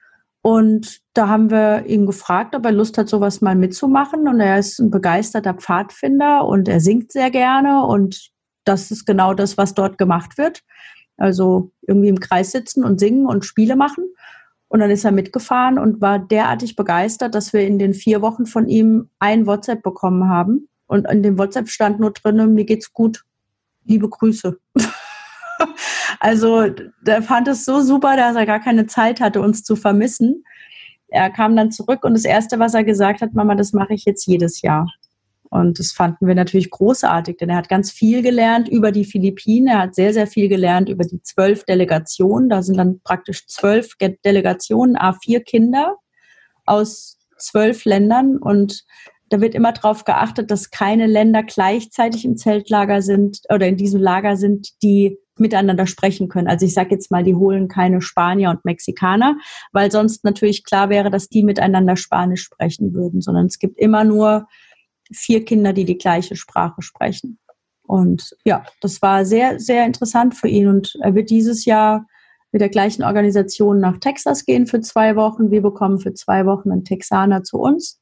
Und 0.42 1.00
da 1.14 1.28
haben 1.28 1.50
wir 1.50 1.86
ihn 1.86 2.04
gefragt, 2.04 2.54
ob 2.54 2.66
er 2.66 2.72
Lust 2.72 2.98
hat, 2.98 3.08
sowas 3.08 3.40
mal 3.40 3.54
mitzumachen. 3.54 4.28
Und 4.28 4.40
er 4.40 4.58
ist 4.58 4.78
ein 4.78 4.90
begeisterter 4.90 5.54
Pfadfinder 5.54 6.46
und 6.46 6.68
er 6.68 6.80
singt 6.80 7.12
sehr 7.12 7.30
gerne. 7.30 7.86
Und 7.86 8.30
das 8.64 8.90
ist 8.90 9.06
genau 9.06 9.32
das, 9.32 9.56
was 9.56 9.72
dort 9.72 9.96
gemacht 9.96 10.36
wird. 10.36 10.60
Also 11.16 11.72
irgendwie 11.86 12.08
im 12.08 12.20
Kreis 12.20 12.50
sitzen 12.50 12.84
und 12.84 13.00
singen 13.00 13.26
und 13.26 13.46
Spiele 13.46 13.74
machen. 13.74 14.04
Und 14.68 14.80
dann 14.80 14.90
ist 14.90 15.04
er 15.04 15.12
mitgefahren 15.12 15.78
und 15.78 16.00
war 16.00 16.18
derartig 16.18 16.76
begeistert, 16.76 17.34
dass 17.34 17.52
wir 17.52 17.66
in 17.66 17.78
den 17.78 17.94
vier 17.94 18.20
Wochen 18.20 18.44
von 18.44 18.68
ihm 18.68 19.08
ein 19.20 19.46
WhatsApp 19.46 19.82
bekommen 19.82 20.28
haben. 20.28 20.68
Und 20.86 21.08
in 21.10 21.22
dem 21.22 21.38
WhatsApp 21.38 21.68
stand 21.68 22.00
nur 22.00 22.10
drin, 22.10 22.52
mir 22.52 22.64
geht's 22.64 22.92
gut, 22.92 23.24
liebe 23.84 24.08
Grüße. 24.08 24.58
also 26.20 26.68
der 27.02 27.22
fand 27.22 27.48
es 27.48 27.64
so 27.64 27.80
super, 27.80 28.16
dass 28.16 28.36
er 28.36 28.46
gar 28.46 28.60
keine 28.60 28.86
Zeit 28.86 29.20
hatte, 29.20 29.40
uns 29.40 29.62
zu 29.62 29.76
vermissen. 29.76 30.44
Er 31.08 31.30
kam 31.30 31.54
dann 31.54 31.70
zurück 31.70 32.04
und 32.04 32.14
das 32.14 32.24
Erste, 32.24 32.58
was 32.58 32.74
er 32.74 32.84
gesagt 32.84 33.20
hat, 33.20 33.34
Mama, 33.34 33.54
das 33.54 33.72
mache 33.72 33.94
ich 33.94 34.04
jetzt 34.04 34.26
jedes 34.26 34.62
Jahr. 34.62 34.86
Und 35.54 35.78
das 35.78 35.92
fanden 35.92 36.26
wir 36.26 36.34
natürlich 36.34 36.68
großartig, 36.70 37.36
denn 37.36 37.48
er 37.48 37.56
hat 37.56 37.68
ganz 37.68 37.92
viel 37.92 38.22
gelernt 38.22 38.68
über 38.68 38.90
die 38.90 39.04
Philippinen. 39.04 39.68
Er 39.68 39.82
hat 39.82 39.94
sehr, 39.94 40.12
sehr 40.12 40.26
viel 40.26 40.48
gelernt 40.48 40.88
über 40.88 41.04
die 41.04 41.22
zwölf 41.22 41.62
Delegationen. 41.62 42.48
Da 42.48 42.62
sind 42.62 42.76
dann 42.76 43.00
praktisch 43.04 43.46
zwölf 43.46 43.94
Delegationen, 44.24 44.96
A4 44.96 45.44
Kinder 45.44 45.94
aus 46.66 47.18
zwölf 47.38 47.84
Ländern. 47.84 48.38
Und 48.38 48.84
da 49.30 49.40
wird 49.40 49.54
immer 49.54 49.72
darauf 49.72 50.04
geachtet, 50.04 50.50
dass 50.50 50.70
keine 50.70 51.06
Länder 51.06 51.42
gleichzeitig 51.42 52.24
im 52.24 52.36
Zeltlager 52.36 53.02
sind 53.02 53.40
oder 53.52 53.66
in 53.66 53.76
diesem 53.76 54.00
Lager 54.00 54.36
sind, 54.36 54.70
die 54.82 55.18
miteinander 55.38 55.86
sprechen 55.86 56.28
können. 56.28 56.48
Also 56.48 56.66
ich 56.66 56.74
sage 56.74 56.90
jetzt 56.90 57.10
mal, 57.10 57.24
die 57.24 57.34
holen 57.34 57.68
keine 57.68 58.00
Spanier 58.00 58.50
und 58.50 58.64
Mexikaner, 58.64 59.36
weil 59.72 59.90
sonst 59.90 60.24
natürlich 60.24 60.64
klar 60.64 60.90
wäre, 60.90 61.10
dass 61.10 61.28
die 61.28 61.42
miteinander 61.42 61.96
Spanisch 61.96 62.42
sprechen 62.42 62.94
würden, 62.94 63.20
sondern 63.20 63.46
es 63.46 63.58
gibt 63.58 63.78
immer 63.78 64.04
nur 64.04 64.46
vier 65.12 65.44
Kinder, 65.44 65.72
die 65.72 65.84
die 65.84 65.98
gleiche 65.98 66.36
Sprache 66.36 66.82
sprechen. 66.82 67.38
Und 67.82 68.34
ja, 68.44 68.64
das 68.80 69.02
war 69.02 69.24
sehr, 69.24 69.60
sehr 69.60 69.84
interessant 69.84 70.34
für 70.34 70.48
ihn. 70.48 70.68
Und 70.68 70.96
er 71.00 71.14
wird 71.14 71.30
dieses 71.30 71.64
Jahr 71.64 72.06
mit 72.52 72.60
der 72.60 72.68
gleichen 72.68 73.02
Organisation 73.02 73.80
nach 73.80 73.98
Texas 73.98 74.44
gehen 74.44 74.66
für 74.66 74.80
zwei 74.80 75.16
Wochen. 75.16 75.50
Wir 75.50 75.60
bekommen 75.60 75.98
für 75.98 76.14
zwei 76.14 76.46
Wochen 76.46 76.70
einen 76.70 76.84
Texaner 76.84 77.42
zu 77.42 77.58
uns. 77.58 78.00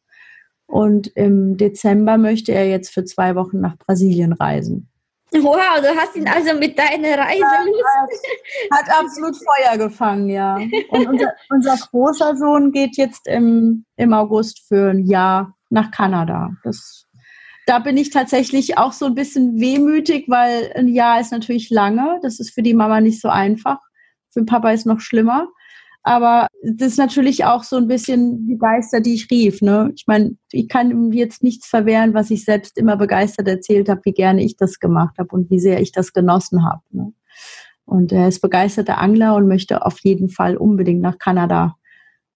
Und 0.73 1.09
im 1.09 1.59
Dezember 1.59 2.17
möchte 2.17 2.53
er 2.53 2.67
jetzt 2.67 2.95
für 2.95 3.05
zwei 3.05 3.35
Wochen 3.35 3.61
nach 3.61 3.77
Brasilien 3.77 4.33
reisen. 4.33 4.89
Wow, 5.31 5.83
du 5.83 5.89
hast 5.95 6.17
ihn 6.17 6.27
also 6.27 6.55
mit 6.59 6.79
deiner 6.79 7.19
Reise. 7.19 7.41
Ja, 7.41 8.71
hat, 8.71 8.89
hat, 8.89 9.01
absolut 9.05 9.37
Feuer 9.37 9.77
gefangen, 9.77 10.31
ja. 10.31 10.57
Und 10.89 11.09
unser, 11.09 11.35
unser 11.51 11.77
großer 11.77 12.37
Sohn 12.39 12.73
geht 12.73 12.97
jetzt 12.97 13.29
im, 13.29 13.85
im 13.97 14.15
August 14.15 14.67
für 14.67 14.93
ein 14.93 15.05
Jahr 15.05 15.55
nach 15.69 15.91
Kanada. 15.91 16.53
Das, 16.65 17.07
da 17.67 17.79
bin 17.79 17.99
ich 17.99 18.09
tatsächlich 18.09 18.79
auch 18.79 18.95
so 18.95 19.05
ein 19.05 19.15
bisschen 19.15 19.61
wehmütig, 19.61 20.25
weil 20.29 20.73
ein 20.75 20.89
Jahr 20.89 21.21
ist 21.21 21.33
natürlich 21.33 21.69
lange. 21.69 22.19
Das 22.23 22.41
ist 22.41 22.55
für 22.55 22.63
die 22.63 22.75
Mama 22.75 23.03
nicht 23.03 23.21
so 23.21 23.29
einfach. 23.29 23.79
Für 24.31 24.47
Papa 24.47 24.71
ist 24.71 24.87
noch 24.87 25.01
schlimmer. 25.01 25.49
Aber 26.05 26.49
das 26.63 26.89
ist 26.89 26.99
natürlich 26.99 27.45
auch 27.45 27.63
so 27.63 27.77
ein 27.77 27.87
bisschen 27.87 28.47
die 28.47 28.59
Geister, 28.59 29.01
die 29.01 29.15
ich 29.15 29.31
rief. 29.31 29.63
Ne? 29.63 29.93
Ich 29.95 30.07
meine, 30.07 30.37
ich 30.51 30.69
kann 30.69 30.91
ihm 30.91 31.13
jetzt 31.13 31.43
nichts 31.43 31.69
verwehren, 31.69 32.13
was 32.13 32.31
ich 32.31 32.45
selbst 32.45 32.77
immer 32.77 32.97
begeistert 32.97 33.47
erzählt 33.47 33.89
habe, 33.89 34.01
wie 34.05 34.13
gerne 34.13 34.43
ich 34.43 34.57
das 34.57 34.81
gemacht 34.81 35.17
habe 35.19 35.29
und 35.33 35.51
wie 35.51 35.61
sehr 35.61 35.81
ich 35.81 35.93
das 35.93 36.13
genossen 36.13 36.65
habe. 36.65 36.83
Ne? 36.91 37.13
Und 37.85 38.11
er 38.11 38.29
ist 38.29 38.41
begeisterter 38.41 38.99
Angler 38.99 39.37
und 39.37 39.47
möchte 39.47 39.85
auf 39.85 39.99
jeden 40.01 40.29
Fall 40.29 40.57
unbedingt 40.57 41.01
nach 41.01 41.19
Kanada, 41.19 41.77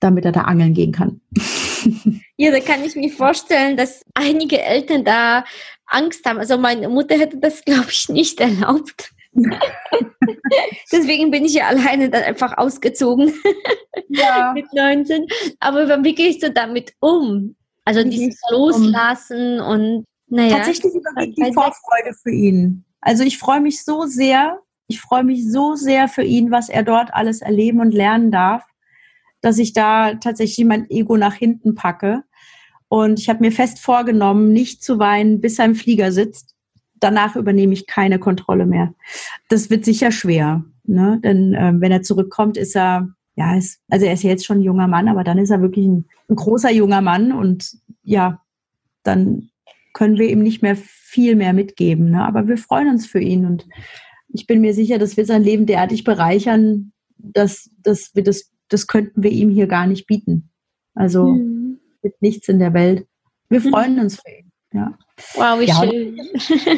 damit 0.00 0.24
er 0.24 0.33
da 0.33 0.42
angeln 0.42 0.74
gehen 0.74 0.92
kann. 0.92 1.20
Ja, 2.38 2.50
da 2.50 2.61
kann 2.61 2.85
ich 2.85 2.96
mir 2.96 3.11
vorstellen, 3.11 3.76
dass 3.76 4.02
einige 4.12 4.61
Eltern 4.61 5.05
da 5.05 5.44
Angst 5.87 6.24
haben. 6.26 6.38
Also 6.38 6.59
meine 6.59 6.88
Mutter 6.88 7.16
hätte 7.16 7.38
das, 7.38 7.64
glaube 7.64 7.90
ich, 7.90 8.09
nicht 8.09 8.40
erlaubt. 8.40 9.12
Deswegen 10.92 11.31
bin 11.31 11.44
ich 11.44 11.55
ja 11.55 11.66
alleine 11.66 12.09
dann 12.09 12.22
einfach 12.22 12.57
ausgezogen 12.57 13.33
ja. 14.09 14.53
mit 14.55 14.66
19. 14.72 15.27
Aber 15.61 16.03
wie 16.05 16.14
gehst 16.14 16.42
du 16.42 16.51
damit 16.51 16.92
um? 17.01 17.57
Also 17.85 18.05
wie 18.05 18.11
dieses 18.11 18.40
Loslassen 18.51 19.61
um? 19.61 19.66
und 19.68 20.05
naja. 20.29 20.57
Tatsächlich 20.57 20.94
überwiegt 20.94 21.38
die 21.38 21.53
Vorfreude 21.53 22.14
für 22.20 22.33
ihn. 22.33 22.85
Also 23.01 23.22
ich 23.22 23.38
freue 23.38 23.61
mich 23.61 23.85
so 23.85 24.07
sehr, 24.07 24.59
ich 24.88 25.01
freue 25.01 25.22
mich 25.22 25.51
so 25.51 25.77
sehr 25.77 26.09
für 26.09 26.25
ihn, 26.25 26.51
was 26.51 26.68
er 26.68 26.83
dort 26.83 27.14
alles 27.14 27.42
erleben 27.42 27.81
und 27.81 27.92
lernen 27.92 28.33
darf 28.33 28.64
dass 29.46 29.59
ich 29.59 29.72
da 29.72 30.14
tatsächlich 30.14 30.66
mein 30.66 30.90
Ego 30.90 31.16
nach 31.16 31.35
hinten 31.35 31.77
packe. 31.77 32.25
Und 32.88 33.20
ich 33.20 33.29
habe 33.29 33.42
mir 33.42 33.53
fest 33.53 33.79
vorgenommen, 33.79 34.53
nicht 34.53 34.83
zu 34.83 34.99
weinen, 34.99 35.40
bis 35.40 35.61
er 35.61 35.66
im 35.66 35.77
Flieger 35.77 36.11
sitzt. 36.11 36.56
Danach 37.00 37.37
übernehme 37.37 37.72
ich 37.72 37.87
keine 37.87 38.18
Kontrolle 38.18 38.66
mehr. 38.66 38.94
Das 39.48 39.70
wird 39.70 39.85
sicher 39.85 40.11
schwer, 40.11 40.64
ne? 40.85 41.20
denn 41.22 41.54
äh, 41.54 41.72
wenn 41.76 41.92
er 41.92 42.02
zurückkommt, 42.02 42.56
ist 42.56 42.74
er, 42.74 43.09
ja, 43.37 43.56
ist, 43.56 43.80
also 43.88 44.06
er 44.06 44.14
ist 44.14 44.22
jetzt 44.22 44.46
schon 44.46 44.59
ein 44.59 44.62
junger 44.62 44.88
Mann, 44.88 45.09
aber 45.09 45.24
dann 45.24 45.38
ist 45.38 45.50
er 45.50 45.61
wirklich 45.61 45.87
ein, 45.87 46.06
ein 46.28 46.37
großer 46.37 46.70
junger 46.70 47.00
Mann 47.00 47.32
und 47.32 47.76
ja, 48.02 48.40
dann 49.02 49.50
können 49.92 50.18
wir 50.18 50.28
ihm 50.28 50.42
nicht 50.42 50.62
mehr 50.62 50.76
viel 50.76 51.37
mehr 51.37 51.52
mitgeben. 51.52 52.11
Ne? 52.11 52.24
Aber 52.24 52.48
wir 52.48 52.59
freuen 52.59 52.88
uns 52.88 53.06
für 53.06 53.20
ihn 53.20 53.46
und 53.46 53.66
ich 54.28 54.46
bin 54.46 54.61
mir 54.61 54.74
sicher, 54.74 54.98
dass 54.98 55.16
wir 55.16 55.24
sein 55.24 55.42
Leben 55.42 55.66
derartig 55.66 56.04
bereichern, 56.04 56.92
dass, 57.18 57.70
dass 57.82 58.14
wir 58.14 58.22
das 58.22 58.50
das 58.68 58.87
könnten 58.87 59.22
wir 59.22 59.30
ihm 59.30 59.50
hier 59.50 59.66
gar 59.66 59.87
nicht 59.87 60.06
bieten. 60.06 60.50
Also 60.94 61.35
mhm. 61.35 61.78
mit 62.02 62.20
nichts 62.20 62.48
in 62.48 62.59
der 62.59 62.74
Welt. 62.74 63.06
Wir 63.48 63.62
hm. 63.62 63.70
freuen 63.70 64.00
uns 64.00 64.20
für 64.20 64.30
ihn. 64.30 64.50
Ja. 64.76 64.92
Wow, 65.34 65.60
wie 65.60 65.64
ja, 65.64 65.74
schön. 65.74 66.16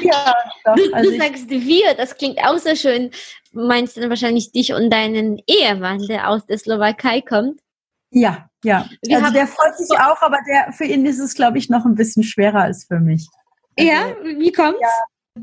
Ja, 0.02 0.34
doch, 0.64 0.76
du, 0.76 0.92
also 0.92 1.10
du 1.10 1.18
sagst 1.18 1.50
wir, 1.50 1.94
das 1.94 2.16
klingt 2.16 2.38
auch 2.38 2.58
so 2.58 2.74
schön. 2.76 3.10
Meinst 3.52 3.96
du 3.96 4.08
wahrscheinlich 4.08 4.52
dich 4.52 4.72
und 4.72 4.90
deinen 4.90 5.40
Ehemann, 5.46 6.06
der 6.06 6.28
aus 6.28 6.46
der 6.46 6.58
Slowakei 6.58 7.20
kommt? 7.20 7.60
Ja, 8.10 8.48
ja. 8.64 8.88
Wir 9.02 9.18
also 9.18 9.32
der 9.32 9.46
freut 9.46 9.76
sich 9.76 9.90
auch, 9.98 10.22
aber 10.22 10.38
der, 10.48 10.72
für 10.72 10.84
ihn 10.84 11.04
ist 11.04 11.18
es, 11.18 11.34
glaube 11.34 11.58
ich, 11.58 11.68
noch 11.68 11.84
ein 11.84 11.96
bisschen 11.96 12.22
schwerer 12.22 12.62
als 12.62 12.84
für 12.84 13.00
mich. 13.00 13.26
Also, 13.76 13.90
ja, 13.90 14.14
wie 14.22 14.52
kommt's? 14.52 14.80
Ja, 14.80 14.88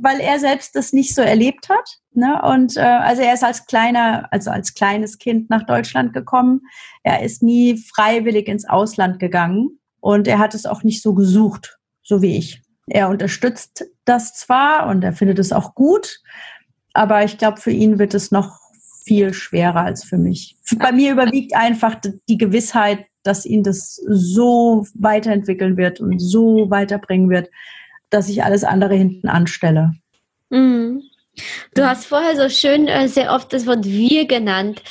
weil 0.01 0.19
er 0.19 0.39
selbst 0.39 0.75
das 0.75 0.93
nicht 0.93 1.13
so 1.13 1.21
erlebt 1.21 1.69
hat. 1.69 1.99
Ne? 2.13 2.41
Und 2.43 2.77
äh, 2.77 2.81
also 2.81 3.21
er 3.21 3.33
ist 3.33 3.43
als 3.43 3.65
kleiner, 3.65 4.27
also 4.31 4.51
als 4.51 4.73
kleines 4.73 5.17
Kind 5.17 5.49
nach 5.49 5.65
Deutschland 5.65 6.13
gekommen. 6.13 6.61
Er 7.03 7.21
ist 7.23 7.43
nie 7.43 7.77
freiwillig 7.77 8.47
ins 8.47 8.67
Ausland 8.67 9.19
gegangen 9.19 9.79
und 9.99 10.27
er 10.27 10.39
hat 10.39 10.53
es 10.53 10.65
auch 10.65 10.83
nicht 10.83 11.01
so 11.01 11.13
gesucht, 11.13 11.77
so 12.05 12.21
wie 12.21 12.37
ich. 12.37 12.61
Er 12.87 13.09
unterstützt 13.09 13.85
das 14.05 14.33
zwar 14.35 14.87
und 14.87 15.03
er 15.03 15.11
findet 15.11 15.39
es 15.39 15.51
auch 15.51 15.75
gut, 15.75 16.21
aber 16.93 17.25
ich 17.25 17.37
glaube, 17.37 17.59
für 17.59 17.71
ihn 17.71 17.99
wird 17.99 18.13
es 18.13 18.31
noch 18.31 18.59
viel 19.03 19.33
schwerer 19.33 19.81
als 19.81 20.03
für 20.03 20.17
mich. 20.17 20.55
Bei 20.77 20.91
mir 20.91 21.11
überwiegt 21.11 21.55
einfach 21.55 21.95
die 22.29 22.37
Gewissheit, 22.37 23.05
dass 23.23 23.45
ihn 23.45 23.63
das 23.63 23.95
so 24.07 24.85
weiterentwickeln 24.93 25.77
wird 25.77 25.99
und 25.99 26.19
so 26.19 26.69
weiterbringen 26.69 27.29
wird, 27.29 27.49
dass 28.09 28.29
ich 28.29 28.43
alles 28.43 28.63
andere 28.63 28.95
hinten 28.95 29.27
anstelle. 29.27 29.93
Mhm. 30.49 31.01
Du 31.73 31.85
hast 31.85 32.05
vorher 32.05 32.35
so 32.35 32.49
schön 32.49 32.87
äh, 32.87 33.07
sehr 33.07 33.33
oft 33.33 33.51
das 33.51 33.65
Wort 33.65 33.83
wir 33.83 34.25
genannt. 34.25 34.81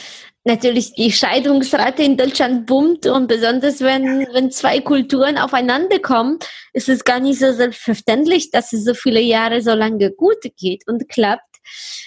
Natürlich 0.47 0.93
die 0.93 1.11
Scheidungsrate 1.11 2.03
in 2.03 2.19
Deutschland 2.19 2.67
boomt 2.67 3.07
und 3.07 3.29
besonders 3.29 3.81
wenn, 3.81 4.27
wenn 4.33 4.51
zwei 4.51 4.81
Kulturen 4.81 5.39
aufeinander 5.39 5.99
kommen, 6.01 6.39
ist 6.75 6.91
es 6.91 7.03
gar 7.05 7.19
nicht 7.19 7.39
so 7.39 7.51
selbstverständlich, 7.53 8.51
dass 8.51 8.75
es 8.75 8.85
so 8.85 8.93
viele 8.93 9.21
Jahre 9.21 9.63
so 9.63 9.73
lange 9.73 10.11
gut 10.11 10.37
geht 10.59 10.87
und 10.87 11.09
klappt. 11.09 11.43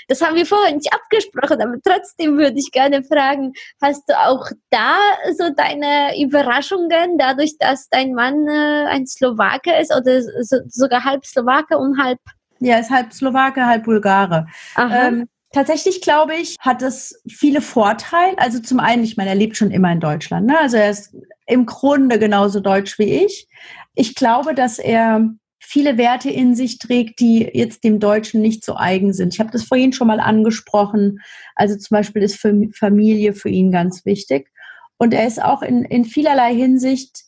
Das 0.08 0.22
haben 0.22 0.36
wir 0.36 0.46
vorher 0.46 0.76
nicht 0.76 0.94
abgesprochen, 0.94 1.62
aber 1.62 1.78
trotzdem 1.84 2.38
würde 2.38 2.60
ich 2.60 2.72
gerne 2.72 3.04
fragen, 3.04 3.54
hast 3.82 4.04
du 4.08 4.14
auch 4.14 4.48
da 4.70 4.98
so 5.36 5.50
deine 5.50 6.22
Überraschungen, 6.22 7.18
dadurch, 7.18 7.58
dass 7.58 7.90
dein 7.90 8.14
Mann 8.14 8.48
äh, 8.48 8.86
ein 8.88 9.08
Slowake 9.08 9.82
ist 9.82 9.92
oder 9.92 10.22
so, 10.22 10.58
sogar 10.68 11.04
halb 11.04 11.26
Slowake 11.26 11.76
und 11.76 12.00
halb 12.00 12.20
ja, 12.60 12.80
ist 12.80 12.90
halb 12.90 13.14
Slowake, 13.14 13.66
halb 13.66 13.84
Bulgare. 13.84 14.48
Ähm, 14.78 15.28
tatsächlich 15.58 16.02
glaube 16.02 16.36
ich, 16.36 16.56
hat 16.60 16.84
es 16.84 17.20
viele 17.28 17.62
Vorteile. 17.62 18.38
Also 18.38 18.60
zum 18.60 18.80
einen, 18.80 19.04
ich 19.04 19.18
meine, 19.18 19.32
er 19.32 19.36
lebt 19.36 19.58
schon 19.58 19.72
immer 19.72 19.92
in 19.92 20.00
Deutschland. 20.00 20.46
Ne? 20.46 20.60
Also 20.60 20.78
er 20.78 20.92
ist 20.92 21.16
im 21.48 21.66
Grunde 21.66 22.20
genauso 22.20 22.60
deutsch 22.60 23.00
wie 23.00 23.26
ich. 23.26 23.48
Ich 23.96 24.14
glaube, 24.14 24.54
dass 24.54 24.78
er 24.78 25.28
viele 25.60 25.98
Werte 25.98 26.30
in 26.30 26.56
sich 26.56 26.78
trägt, 26.78 27.20
die 27.20 27.50
jetzt 27.54 27.84
dem 27.84 28.00
Deutschen 28.00 28.40
nicht 28.40 28.64
so 28.64 28.76
eigen 28.76 29.14
sind. 29.14 29.34
Ich 29.34 29.40
habe 29.40 29.50
das 29.50 29.64
vorhin 29.64 29.94
schon 29.94 30.06
mal 30.06 30.20
angesprochen. 30.20 31.22
Also 31.56 31.76
zum 31.76 31.96
Beispiel 31.96 32.22
ist 32.22 32.40
Familie 32.40 33.34
für 33.34 33.50
ihn 33.50 33.72
ganz 33.72 34.06
wichtig. 34.06 34.52
Und 34.98 35.12
er 35.12 35.26
ist 35.26 35.42
auch 35.42 35.64
in, 35.64 35.84
in 35.86 36.06
vielerlei 36.06 36.54
Hinsicht 36.54 37.24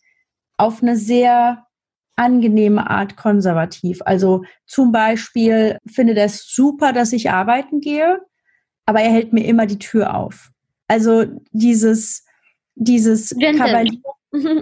auf 0.57 0.83
eine 0.83 0.97
sehr 0.97 1.65
angenehme 2.19 2.89
Art 2.89 3.15
konservativ. 3.15 4.01
Also 4.05 4.43
zum 4.67 4.91
Beispiel 4.91 5.77
findet 5.87 6.17
er 6.17 6.25
es 6.25 6.45
super, 6.53 6.91
dass 6.91 7.13
ich 7.13 7.31
arbeiten 7.31 7.79
gehe, 7.79 8.19
aber 8.85 8.99
er 8.99 9.11
hält 9.11 9.31
mir 9.33 9.45
immer 9.45 9.65
die 9.65 9.79
Tür 9.79 10.15
auf. 10.15 10.51
Also 10.87 11.25
dieses, 11.51 12.25
dieses, 12.75 13.33
Kavalier, 13.39 14.01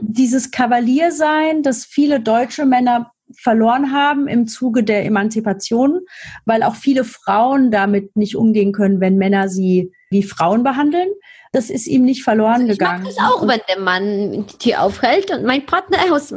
dieses 0.02 0.52
Kavaliersein, 0.52 1.64
das 1.64 1.84
viele 1.84 2.20
deutsche 2.20 2.66
Männer 2.66 3.12
verloren 3.36 3.92
haben 3.92 4.28
im 4.28 4.48
Zuge 4.48 4.84
der 4.84 5.06
Emanzipation, 5.06 6.02
weil 6.46 6.64
auch 6.64 6.76
viele 6.76 7.04
Frauen 7.04 7.72
damit 7.72 8.16
nicht 8.16 8.36
umgehen 8.36 8.72
können, 8.72 9.00
wenn 9.00 9.18
Männer 9.18 9.50
sie 9.50 9.92
wie 10.10 10.24
Frauen 10.24 10.64
behandeln. 10.64 11.10
Das 11.52 11.70
ist 11.70 11.88
ihm 11.88 12.04
nicht 12.04 12.24
verloren 12.24 12.62
also 12.62 12.74
ich 12.74 12.80
gegangen. 12.80 13.06
Ich 13.08 13.18
mag 13.18 13.26
das 13.26 13.34
auch, 13.34 13.48
wenn 13.48 13.62
der 13.68 13.80
Mann 13.80 14.46
die 14.48 14.58
Tür 14.58 14.84
aufhält 14.84 15.32
und 15.32 15.44
mein 15.44 15.66
Partner 15.66 15.98
aus 16.12 16.30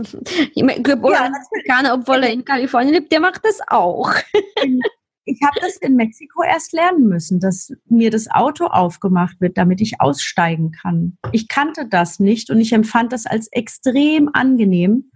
geboren 0.55 1.33
ja, 1.67 1.95
obwohl 1.95 2.23
er 2.25 2.33
in 2.33 2.45
Kalifornien 2.45 2.95
lebt, 2.95 3.13
der 3.13 3.21
macht 3.21 3.45
das 3.45 3.59
auch. 3.69 4.13
Ich 5.25 5.41
habe 5.45 5.61
das 5.61 5.77
in 5.77 5.95
Mexiko 5.95 6.43
erst 6.43 6.73
lernen 6.73 7.07
müssen, 7.07 7.39
dass 7.39 7.73
mir 7.89 8.11
das 8.11 8.29
Auto 8.31 8.67
aufgemacht 8.67 9.41
wird, 9.41 9.59
damit 9.59 9.81
ich 9.81 10.01
aussteigen 10.01 10.73
kann. 10.73 11.19
Ich 11.31 11.47
kannte 11.47 11.87
das 11.87 12.19
nicht 12.19 12.51
und 12.51 12.61
ich 12.61 12.73
empfand 12.73 13.13
das 13.13 13.27
als 13.27 13.47
extrem 13.53 14.31
angenehm. 14.33 15.11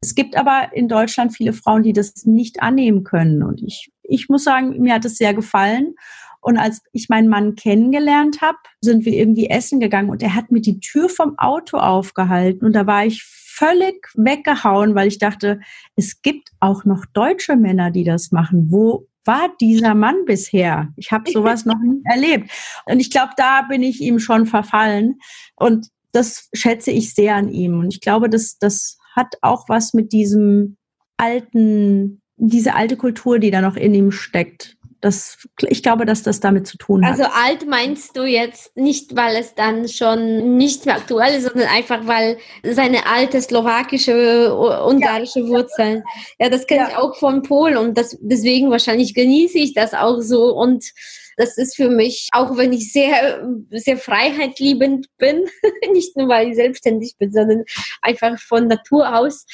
Es 0.00 0.14
gibt 0.14 0.36
aber 0.36 0.68
in 0.72 0.88
Deutschland 0.88 1.36
viele 1.36 1.52
Frauen, 1.52 1.82
die 1.82 1.92
das 1.92 2.24
nicht 2.24 2.62
annehmen 2.62 3.04
können. 3.04 3.42
Und 3.42 3.62
ich, 3.62 3.90
ich 4.02 4.28
muss 4.28 4.44
sagen, 4.44 4.80
mir 4.80 4.94
hat 4.94 5.04
es 5.04 5.16
sehr 5.16 5.34
gefallen. 5.34 5.94
Und 6.40 6.56
als 6.56 6.82
ich 6.92 7.08
meinen 7.08 7.28
Mann 7.28 7.56
kennengelernt 7.56 8.40
habe, 8.40 8.58
sind 8.80 9.04
wir 9.04 9.12
irgendwie 9.12 9.50
essen 9.50 9.80
gegangen 9.80 10.08
und 10.08 10.22
er 10.22 10.36
hat 10.36 10.52
mir 10.52 10.60
die 10.60 10.78
Tür 10.78 11.08
vom 11.08 11.36
Auto 11.36 11.78
aufgehalten 11.78 12.64
und 12.64 12.74
da 12.74 12.86
war 12.86 13.04
ich 13.04 13.24
völlig 13.24 14.06
weggehauen, 14.14 14.94
weil 14.94 15.08
ich 15.08 15.18
dachte, 15.18 15.60
es 15.96 16.22
gibt 16.22 16.50
auch 16.60 16.84
noch 16.84 17.04
deutsche 17.06 17.56
Männer, 17.56 17.90
die 17.90 18.04
das 18.04 18.30
machen. 18.30 18.70
Wo 18.70 19.08
war 19.24 19.50
dieser 19.60 19.94
Mann 19.94 20.24
bisher? 20.26 20.92
Ich 20.96 21.10
habe 21.10 21.30
sowas 21.30 21.64
noch 21.64 21.78
nie 21.82 22.00
erlebt. 22.04 22.50
Und 22.86 23.00
ich 23.00 23.10
glaube, 23.10 23.32
da 23.36 23.62
bin 23.62 23.82
ich 23.82 24.00
ihm 24.00 24.20
schon 24.20 24.46
verfallen. 24.46 25.18
Und 25.56 25.88
das 26.12 26.48
schätze 26.52 26.92
ich 26.92 27.14
sehr 27.14 27.34
an 27.34 27.48
ihm. 27.48 27.80
Und 27.80 27.92
ich 27.92 28.00
glaube, 28.00 28.30
das, 28.30 28.58
das 28.58 28.97
hat 29.18 29.34
auch 29.42 29.68
was 29.68 29.92
mit 29.92 30.12
diesem 30.12 30.76
alten, 31.16 32.22
diese 32.36 32.74
alte 32.74 32.96
Kultur, 32.96 33.38
die 33.38 33.50
da 33.50 33.60
noch 33.60 33.76
in 33.76 33.92
ihm 33.94 34.12
steckt. 34.12 34.76
Das, 35.00 35.46
ich 35.68 35.84
glaube, 35.84 36.06
dass 36.06 36.24
das 36.24 36.40
damit 36.40 36.66
zu 36.66 36.76
tun 36.76 37.04
hat. 37.04 37.12
Also 37.12 37.24
alt 37.32 37.68
meinst 37.68 38.16
du 38.16 38.24
jetzt 38.24 38.76
nicht, 38.76 39.14
weil 39.14 39.36
es 39.36 39.54
dann 39.54 39.86
schon 39.88 40.56
nicht 40.56 40.86
mehr 40.86 40.96
aktuell 40.96 41.36
ist, 41.36 41.44
sondern 41.44 41.68
einfach, 41.68 42.04
weil 42.08 42.38
seine 42.64 43.06
alte 43.06 43.40
slowakische, 43.40 44.52
ungarische 44.52 45.40
ja. 45.40 45.46
Wurzeln. 45.46 46.02
Ja, 46.40 46.48
das 46.48 46.66
kenne 46.66 46.82
ja. 46.82 46.88
ich 46.88 46.96
auch 46.96 47.14
von 47.14 47.42
Polen 47.42 47.76
und 47.76 47.96
das, 47.96 48.18
deswegen 48.20 48.70
wahrscheinlich 48.70 49.14
genieße 49.14 49.58
ich 49.58 49.72
das 49.72 49.94
auch 49.94 50.20
so 50.20 50.52
und 50.56 50.92
das 51.38 51.56
ist 51.56 51.76
für 51.76 51.88
mich, 51.88 52.28
auch 52.32 52.56
wenn 52.56 52.72
ich 52.72 52.92
sehr, 52.92 53.48
sehr 53.70 53.96
freiheitliebend 53.96 55.06
bin, 55.18 55.48
nicht 55.92 56.16
nur 56.16 56.28
weil 56.28 56.48
ich 56.48 56.56
selbstständig 56.56 57.14
bin, 57.16 57.32
sondern 57.32 57.64
einfach 58.02 58.38
von 58.40 58.66
Natur 58.66 59.16
aus, 59.16 59.46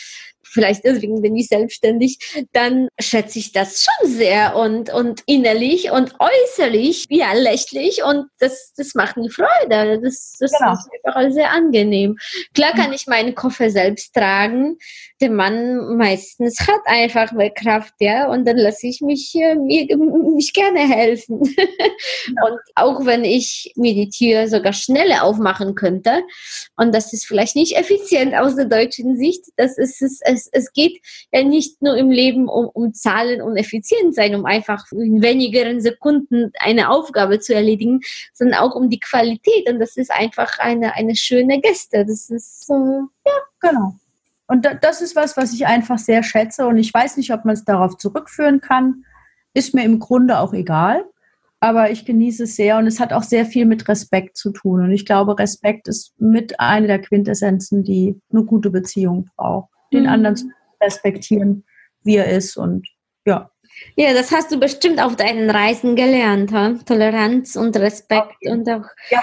vielleicht 0.44 0.85
deswegen 0.85 1.22
bin 1.22 1.37
ich 1.37 1.48
selbstständig, 1.48 2.18
dann 2.52 2.88
schätze 3.00 3.38
ich 3.38 3.52
das 3.52 3.85
schon 3.85 4.11
sehr 4.11 4.57
und, 4.57 4.92
und 4.92 5.22
innerlich 5.26 5.90
und 5.90 6.14
äußerlich, 6.18 7.07
ja, 7.09 7.33
lächlich 7.33 8.02
und 8.04 8.26
das, 8.38 8.72
das 8.76 8.94
macht 8.94 9.16
mir 9.16 9.30
Freude. 9.30 10.00
Das, 10.02 10.35
das 10.38 10.52
genau. 10.52 10.72
ist 10.72 10.88
einfach 11.04 11.33
sehr 11.33 11.50
angenehm. 11.50 12.16
Klar 12.54 12.72
kann 12.72 12.92
ich 12.92 13.07
meinen 13.07 13.35
Koffer 13.35 13.70
selbst 13.70 14.14
tragen. 14.14 14.76
Der 15.20 15.30
Mann 15.30 15.96
meistens 15.96 16.61
hat 16.61 16.80
einfach 16.87 17.33
mehr 17.33 17.50
Kraft, 17.50 17.94
ja, 18.00 18.28
und 18.30 18.46
dann 18.46 18.57
lasse 18.57 18.87
ich 18.87 19.00
mich, 19.00 19.35
äh, 19.35 19.54
mir, 19.54 19.96
mich 19.96 20.52
gerne 20.52 20.80
helfen. 20.80 21.42
Ja. 21.57 22.48
Und 22.48 22.61
auch 22.74 23.07
wenn 23.07 23.24
ich 23.24 23.72
mir 23.76 23.94
die 23.94 24.09
Tür 24.09 24.48
sogar 24.48 24.72
schneller 24.72 25.24
aufmachen 25.24 25.74
könnte, 25.74 26.22
und 26.76 26.94
das 26.94 27.12
ist 27.12 27.26
vielleicht 27.26 27.57
nicht 27.57 27.76
effizient 27.76 28.35
aus 28.35 28.57
der 28.57 28.66
deutschen 28.66 29.16
Sicht, 29.16 29.44
das 29.57 29.78
ist 29.78 30.02
es, 30.02 30.20
es 30.35 30.49
es, 30.53 30.73
geht 30.73 31.01
ja 31.33 31.42
nicht 31.42 31.81
nur 31.83 31.97
im 31.97 32.11
Leben 32.11 32.49
um, 32.49 32.66
um 32.66 32.92
Zahlen 32.92 33.40
und 33.40 33.57
Effizienz 33.57 34.16
sein, 34.16 34.35
um 34.35 34.44
einfach 34.44 34.85
in 34.92 35.23
wenigeren 35.23 35.81
Sekunden 35.81 36.53
eine 36.59 36.90
Aufgabe 36.90 37.40
zu 37.40 37.55
erledigen, 37.55 38.01
sondern 38.33 38.61
auch 38.61 38.75
um 38.75 38.90
die 38.90 39.01
Qualität. 39.01 39.70
Und 39.70 39.79
das 39.79 39.97
ist 39.97 40.11
einfach 40.11 40.59
eine, 40.59 40.94
eine 40.94 41.16
schöne 41.16 41.61
Geste. 41.61 42.05
Das 42.05 42.31
ist, 42.31 42.68
äh, 42.70 43.01
ja. 43.27 43.33
Genau. 43.61 43.94
Und 44.47 44.68
das 44.83 45.01
ist 45.01 45.16
was, 45.16 45.37
was 45.37 45.55
ich 45.55 45.66
einfach 45.66 45.99
sehr 45.99 46.23
schätze. 46.23 46.66
Und 46.66 46.77
ich 46.77 46.92
weiß 46.92 47.16
nicht, 47.16 47.33
ob 47.33 47.44
man 47.44 47.55
es 47.55 47.64
darauf 47.64 47.97
zurückführen 47.97 48.61
kann. 48.61 49.05
Ist 49.55 49.75
mir 49.75 49.85
im 49.85 50.01
Grunde 50.01 50.38
auch 50.38 50.53
egal. 50.53 51.05
Aber 51.61 51.90
ich 51.90 52.05
genieße 52.05 52.42
es 52.42 52.57
sehr 52.57 52.77
und 52.77 52.87
es 52.87 53.01
hat 53.01 53.14
auch 53.14 53.23
sehr 53.23 53.47
viel 53.47 53.64
mit 53.64 53.88
Respekt 53.88 54.37
zu 54.37 54.51
tun. 54.51 54.83
Und 54.83 54.90
ich 54.90 55.07
glaube, 55.07 55.38
Respekt 55.38 55.88
ist 55.88 56.12
mit 56.18 56.61
einer 56.61 56.87
der 56.87 57.01
Quintessenzen, 57.01 57.85
die 57.85 58.20
eine 58.31 58.44
gute 58.44 58.68
Beziehung 58.68 59.31
braucht 59.35 59.73
den 59.94 60.04
mhm. 60.04 60.11
anderen 60.11 60.37
zu 60.37 60.46
respektieren, 60.83 61.64
wie 62.02 62.16
er 62.16 62.28
ist 62.28 62.57
und 62.57 62.87
ja. 63.26 63.50
Ja, 63.96 64.12
das 64.12 64.30
hast 64.30 64.52
du 64.52 64.59
bestimmt 64.59 65.02
auf 65.02 65.16
deinen 65.16 65.50
Reisen 65.50 65.96
gelernt, 65.96 66.52
ha? 66.52 66.74
Toleranz 66.87 67.57
und 67.57 67.76
Respekt 67.76 68.35
okay. 68.37 68.50
und 68.50 68.68
auch 68.68 68.85
ja. 69.11 69.22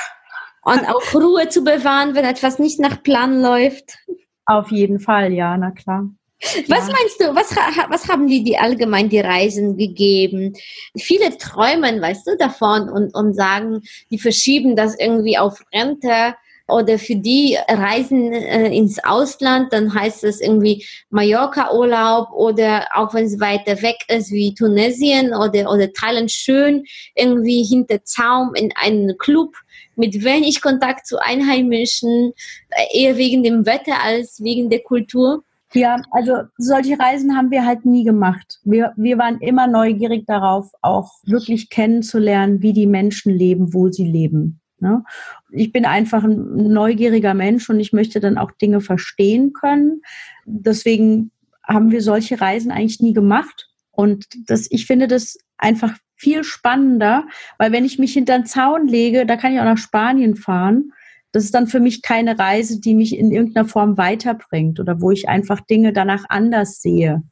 und 0.64 0.88
auch 0.90 1.14
Ruhe 1.14 1.48
zu 1.50 1.64
bewahren, 1.64 2.16
wenn 2.16 2.26
etwas 2.26 2.60
nicht 2.60 2.80
nach 2.80 3.02
Plan 3.02 3.42
läuft. 3.42 3.98
Auf 4.46 4.72
jeden 4.72 5.00
Fall, 5.00 5.32
ja, 5.32 5.56
na 5.58 5.72
klar. 5.72 6.10
Was 6.68 6.88
ja. 6.88 6.94
meinst 6.94 7.20
du, 7.20 7.36
was, 7.36 7.56
was 7.90 8.08
haben 8.08 8.28
die, 8.28 8.44
die 8.44 8.58
allgemein 8.58 9.10
die 9.10 9.20
Reisen 9.20 9.78
gegeben? 9.78 10.54
Viele 10.98 11.38
träumen, 11.38 12.02
weißt 12.02 12.28
du, 12.28 12.38
davon 12.38 12.90
und, 12.90 13.14
und 13.14 13.36
sagen, 13.36 13.82
die 14.10 14.18
verschieben 14.18 14.76
das 14.76 14.98
irgendwie 15.00 15.38
auf 15.38 15.62
Rente 15.72 16.36
oder 16.68 16.98
für 16.98 17.16
die 17.16 17.58
Reisen 17.68 18.32
äh, 18.34 18.76
ins 18.76 19.04
Ausland, 19.04 19.74
dann 19.74 19.94
heißt 19.94 20.24
es 20.24 20.42
irgendwie 20.42 20.86
Mallorca-Urlaub 21.10 22.32
oder 22.32 22.88
auch 22.94 23.14
wenn 23.14 23.26
es 23.26 23.40
weiter 23.40 23.82
weg 23.82 23.98
ist 24.08 24.32
wie 24.32 24.54
Tunesien 24.54 25.34
oder, 25.34 25.70
oder 25.72 25.92
Thailand 25.92 26.32
schön 26.32 26.86
irgendwie 27.16 27.64
hinter 27.64 28.04
Zaum 28.04 28.54
in 28.56 28.72
einem 28.76 29.18
Club 29.18 29.54
mit 29.96 30.24
wenig 30.24 30.62
Kontakt 30.62 31.06
zu 31.06 31.22
Einheimischen, 31.22 32.34
äh, 32.70 33.04
eher 33.04 33.18
wegen 33.18 33.44
dem 33.44 33.66
Wetter 33.66 34.02
als 34.04 34.42
wegen 34.42 34.70
der 34.70 34.80
Kultur. 34.80 35.44
Ja, 35.74 36.02
also 36.12 36.34
solche 36.58 37.00
Reisen 37.00 37.36
haben 37.36 37.50
wir 37.50 37.66
halt 37.66 37.86
nie 37.86 38.04
gemacht. 38.04 38.60
Wir, 38.64 38.92
wir 38.98 39.18
waren 39.18 39.40
immer 39.40 39.68
neugierig 39.68 40.26
darauf, 40.26 40.70
auch 40.82 41.12
wirklich 41.24 41.70
kennenzulernen, 41.70 42.62
wie 42.62 42.74
die 42.74 42.88
Menschen 42.88 43.34
leben, 43.34 43.74
wo 43.74 43.90
sie 43.90 44.06
leben. 44.06 44.61
Ne? 44.82 45.04
Ich 45.52 45.72
bin 45.72 45.86
einfach 45.86 46.24
ein 46.24 46.72
neugieriger 46.74 47.34
Mensch 47.34 47.70
und 47.70 47.80
ich 47.80 47.94
möchte 47.94 48.20
dann 48.20 48.38
auch 48.38 48.52
Dinge 48.52 48.82
verstehen 48.82 49.54
können. 49.54 50.02
Deswegen 50.46 51.32
haben 51.64 51.92
wir 51.92 52.02
solche 52.02 52.42
Reisen 52.42 52.72
eigentlich 52.72 53.00
nie 53.00 53.14
gemacht. 53.14 53.70
Und 53.92 54.26
das, 54.50 54.68
ich 54.70 54.88
finde 54.88 55.08
das 55.08 55.38
einfach 55.58 55.96
viel 56.16 56.44
spannender, 56.44 57.26
weil 57.58 57.72
wenn 57.72 57.86
ich 57.86 58.00
mich 58.00 58.14
hinter 58.14 58.38
den 58.38 58.46
Zaun 58.46 58.88
lege, 58.88 59.26
da 59.26 59.38
kann 59.38 59.54
ich 59.54 59.60
auch 59.60 59.66
nach 59.66 59.78
Spanien 59.78 60.36
fahren. 60.36 60.92
Das 61.32 61.46
ist 61.46 61.56
dann 61.56 61.68
für 61.68 61.80
mich 61.80 62.02
keine 62.02 62.38
Reise, 62.38 62.80
die 62.80 62.94
mich 62.94 63.18
in 63.18 63.32
irgendeiner 63.32 63.68
Form 63.68 63.98
weiterbringt 63.98 64.80
oder 64.80 65.02
wo 65.02 65.12
ich 65.12 65.30
einfach 65.30 65.62
Dinge 65.62 65.94
danach 65.94 66.26
anders 66.28 66.82
sehe. 66.82 67.24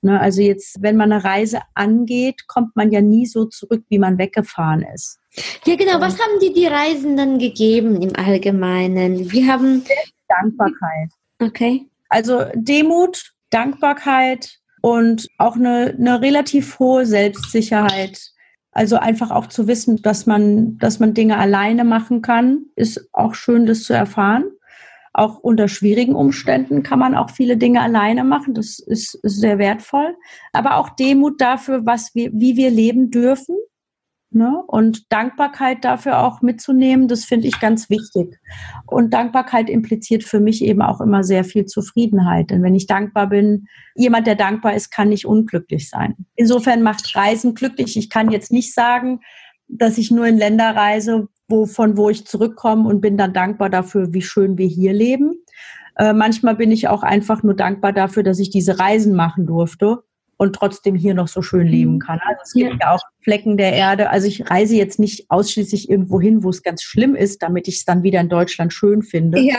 Ne, 0.00 0.20
also 0.20 0.40
jetzt, 0.42 0.76
wenn 0.80 0.96
man 0.96 1.10
eine 1.10 1.24
Reise 1.24 1.60
angeht, 1.74 2.46
kommt 2.46 2.76
man 2.76 2.92
ja 2.92 3.00
nie 3.00 3.26
so 3.26 3.46
zurück, 3.46 3.82
wie 3.88 3.98
man 3.98 4.16
weggefahren 4.16 4.84
ist. 4.94 5.18
Ja, 5.64 5.74
genau. 5.74 6.00
Was 6.00 6.20
haben 6.20 6.38
dir 6.40 6.52
die 6.52 6.66
Reisenden 6.66 7.38
gegeben 7.38 8.00
im 8.00 8.14
Allgemeinen? 8.14 9.32
Wir 9.32 9.48
haben 9.48 9.84
Dankbarkeit. 10.28 11.10
Okay. 11.40 11.88
Also 12.08 12.44
Demut, 12.54 13.32
Dankbarkeit 13.50 14.58
und 14.82 15.26
auch 15.38 15.56
eine, 15.56 15.96
eine 15.98 16.20
relativ 16.20 16.78
hohe 16.78 17.04
Selbstsicherheit. 17.04 18.20
Also 18.70 18.96
einfach 18.96 19.32
auch 19.32 19.46
zu 19.48 19.66
wissen, 19.66 20.00
dass 20.02 20.26
man, 20.26 20.78
dass 20.78 21.00
man 21.00 21.12
Dinge 21.14 21.38
alleine 21.38 21.82
machen 21.82 22.22
kann, 22.22 22.66
ist 22.76 23.08
auch 23.12 23.34
schön, 23.34 23.66
das 23.66 23.82
zu 23.82 23.92
erfahren. 23.92 24.44
Auch 25.12 25.38
unter 25.38 25.68
schwierigen 25.68 26.14
Umständen 26.14 26.82
kann 26.82 26.98
man 26.98 27.14
auch 27.14 27.30
viele 27.30 27.56
Dinge 27.56 27.80
alleine 27.80 28.24
machen. 28.24 28.54
Das 28.54 28.78
ist, 28.78 29.18
sehr 29.22 29.58
wertvoll. 29.58 30.16
Aber 30.52 30.76
auch 30.76 30.90
Demut 30.90 31.40
dafür, 31.40 31.86
was 31.86 32.14
wir, 32.14 32.30
wie 32.32 32.56
wir 32.56 32.70
leben 32.70 33.10
dürfen. 33.10 33.56
Ne? 34.30 34.62
Und 34.66 35.10
Dankbarkeit 35.10 35.84
dafür 35.84 36.22
auch 36.22 36.42
mitzunehmen, 36.42 37.08
das 37.08 37.24
finde 37.24 37.48
ich 37.48 37.60
ganz 37.60 37.88
wichtig. 37.88 38.38
Und 38.86 39.14
Dankbarkeit 39.14 39.70
impliziert 39.70 40.22
für 40.22 40.38
mich 40.38 40.62
eben 40.62 40.82
auch 40.82 41.00
immer 41.00 41.24
sehr 41.24 41.44
viel 41.44 41.64
Zufriedenheit. 41.64 42.50
Denn 42.50 42.62
wenn 42.62 42.74
ich 42.74 42.86
dankbar 42.86 43.28
bin, 43.28 43.66
jemand, 43.94 44.26
der 44.26 44.34
dankbar 44.34 44.74
ist, 44.74 44.90
kann 44.90 45.08
nicht 45.08 45.24
unglücklich 45.24 45.88
sein. 45.88 46.14
Insofern 46.34 46.82
macht 46.82 47.16
Reisen 47.16 47.54
glücklich. 47.54 47.96
Ich 47.96 48.10
kann 48.10 48.30
jetzt 48.30 48.52
nicht 48.52 48.74
sagen, 48.74 49.20
dass 49.66 49.96
ich 49.96 50.10
nur 50.10 50.26
in 50.26 50.36
Länder 50.36 50.76
reise, 50.76 51.28
wo, 51.48 51.66
von 51.66 51.96
wo 51.96 52.10
ich 52.10 52.26
zurückkomme 52.26 52.88
und 52.88 53.00
bin 53.00 53.16
dann 53.16 53.32
dankbar 53.32 53.70
dafür, 53.70 54.12
wie 54.12 54.22
schön 54.22 54.58
wir 54.58 54.68
hier 54.68 54.92
leben. 54.92 55.34
Äh, 55.96 56.12
manchmal 56.12 56.54
bin 56.54 56.70
ich 56.70 56.88
auch 56.88 57.02
einfach 57.02 57.42
nur 57.42 57.54
dankbar 57.54 57.92
dafür, 57.92 58.22
dass 58.22 58.38
ich 58.38 58.50
diese 58.50 58.78
Reisen 58.78 59.14
machen 59.14 59.46
durfte 59.46 60.04
und 60.36 60.54
trotzdem 60.54 60.94
hier 60.94 61.14
noch 61.14 61.28
so 61.28 61.42
schön 61.42 61.66
leben 61.66 61.94
mhm. 61.94 61.98
kann. 61.98 62.20
Also 62.24 62.40
es 62.44 62.52
gibt 62.52 62.70
ja. 62.70 62.76
ja 62.80 62.94
auch 62.94 63.02
Flecken 63.22 63.56
der 63.56 63.72
Erde. 63.72 64.10
Also 64.10 64.28
ich 64.28 64.48
reise 64.48 64.76
jetzt 64.76 64.98
nicht 64.98 65.30
ausschließlich 65.30 65.90
irgendwo 65.90 66.20
hin, 66.20 66.44
wo 66.44 66.50
es 66.50 66.62
ganz 66.62 66.82
schlimm 66.82 67.14
ist, 67.14 67.42
damit 67.42 67.68
ich 67.68 67.78
es 67.78 67.84
dann 67.84 68.02
wieder 68.02 68.20
in 68.20 68.28
Deutschland 68.28 68.72
schön 68.72 69.02
finde. 69.02 69.40
Ja. 69.40 69.58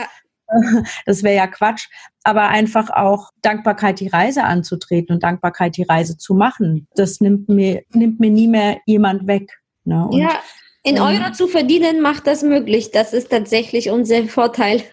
Das 1.06 1.22
wäre 1.22 1.36
ja 1.36 1.46
Quatsch. 1.46 1.86
Aber 2.24 2.48
einfach 2.48 2.90
auch 2.90 3.30
Dankbarkeit, 3.40 4.00
die 4.00 4.08
Reise 4.08 4.42
anzutreten 4.42 5.14
und 5.14 5.22
Dankbarkeit, 5.22 5.76
die 5.76 5.84
Reise 5.84 6.18
zu 6.18 6.34
machen. 6.34 6.88
Das 6.96 7.20
nimmt 7.20 7.48
mir, 7.48 7.84
nimmt 7.94 8.18
mir 8.18 8.30
nie 8.30 8.48
mehr 8.48 8.78
jemand 8.84 9.28
weg. 9.28 9.60
Ne? 9.84 10.08
ja, 10.12 10.40
in 10.82 10.96
ähm, 10.96 11.02
Euro 11.02 11.32
zu 11.32 11.46
verdienen 11.46 12.00
macht 12.00 12.26
das 12.26 12.42
möglich. 12.42 12.90
Das 12.90 13.12
ist 13.12 13.30
tatsächlich 13.30 13.90
unser 13.90 14.24
Vorteil. 14.24 14.82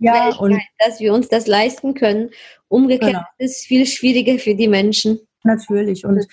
Ja, 0.00 0.34
und 0.36 0.60
dass 0.78 0.98
wir 0.98 1.14
uns 1.14 1.28
das 1.28 1.46
leisten 1.46 1.94
können. 1.94 2.30
Umgekehrt 2.66 3.12
genau. 3.12 3.24
ist 3.38 3.58
es 3.58 3.64
viel 3.64 3.86
schwieriger 3.86 4.36
für 4.38 4.56
die 4.56 4.66
Menschen. 4.66 5.20
Natürlich. 5.44 6.04
Und 6.04 6.18
ich 6.18 6.26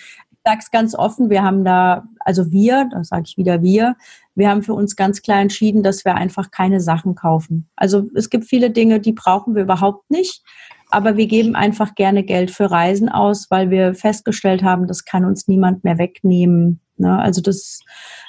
sage 0.44 0.58
es 0.60 0.70
ganz 0.72 0.96
offen, 0.96 1.30
wir 1.30 1.44
haben 1.44 1.64
da, 1.64 2.08
also 2.20 2.50
wir, 2.50 2.88
da 2.90 3.04
sage 3.04 3.24
ich 3.26 3.36
wieder 3.36 3.62
wir, 3.62 3.94
wir 4.34 4.48
haben 4.48 4.62
für 4.62 4.74
uns 4.74 4.96
ganz 4.96 5.22
klar 5.22 5.40
entschieden, 5.40 5.84
dass 5.84 6.04
wir 6.04 6.16
einfach 6.16 6.50
keine 6.50 6.80
Sachen 6.80 7.14
kaufen. 7.14 7.68
Also 7.76 8.08
es 8.16 8.28
gibt 8.28 8.46
viele 8.46 8.70
Dinge, 8.70 8.98
die 8.98 9.12
brauchen 9.12 9.54
wir 9.54 9.62
überhaupt 9.62 10.10
nicht. 10.10 10.42
Aber 10.90 11.16
wir 11.16 11.26
geben 11.26 11.54
einfach 11.54 11.94
gerne 11.94 12.24
Geld 12.24 12.50
für 12.50 12.70
Reisen 12.70 13.08
aus, 13.08 13.50
weil 13.50 13.70
wir 13.70 13.94
festgestellt 13.94 14.62
haben, 14.62 14.86
das 14.86 15.04
kann 15.04 15.24
uns 15.24 15.46
niemand 15.46 15.84
mehr 15.84 15.98
wegnehmen. 15.98 16.80
Ne? 16.98 17.18
Also 17.18 17.40
das, 17.40 17.80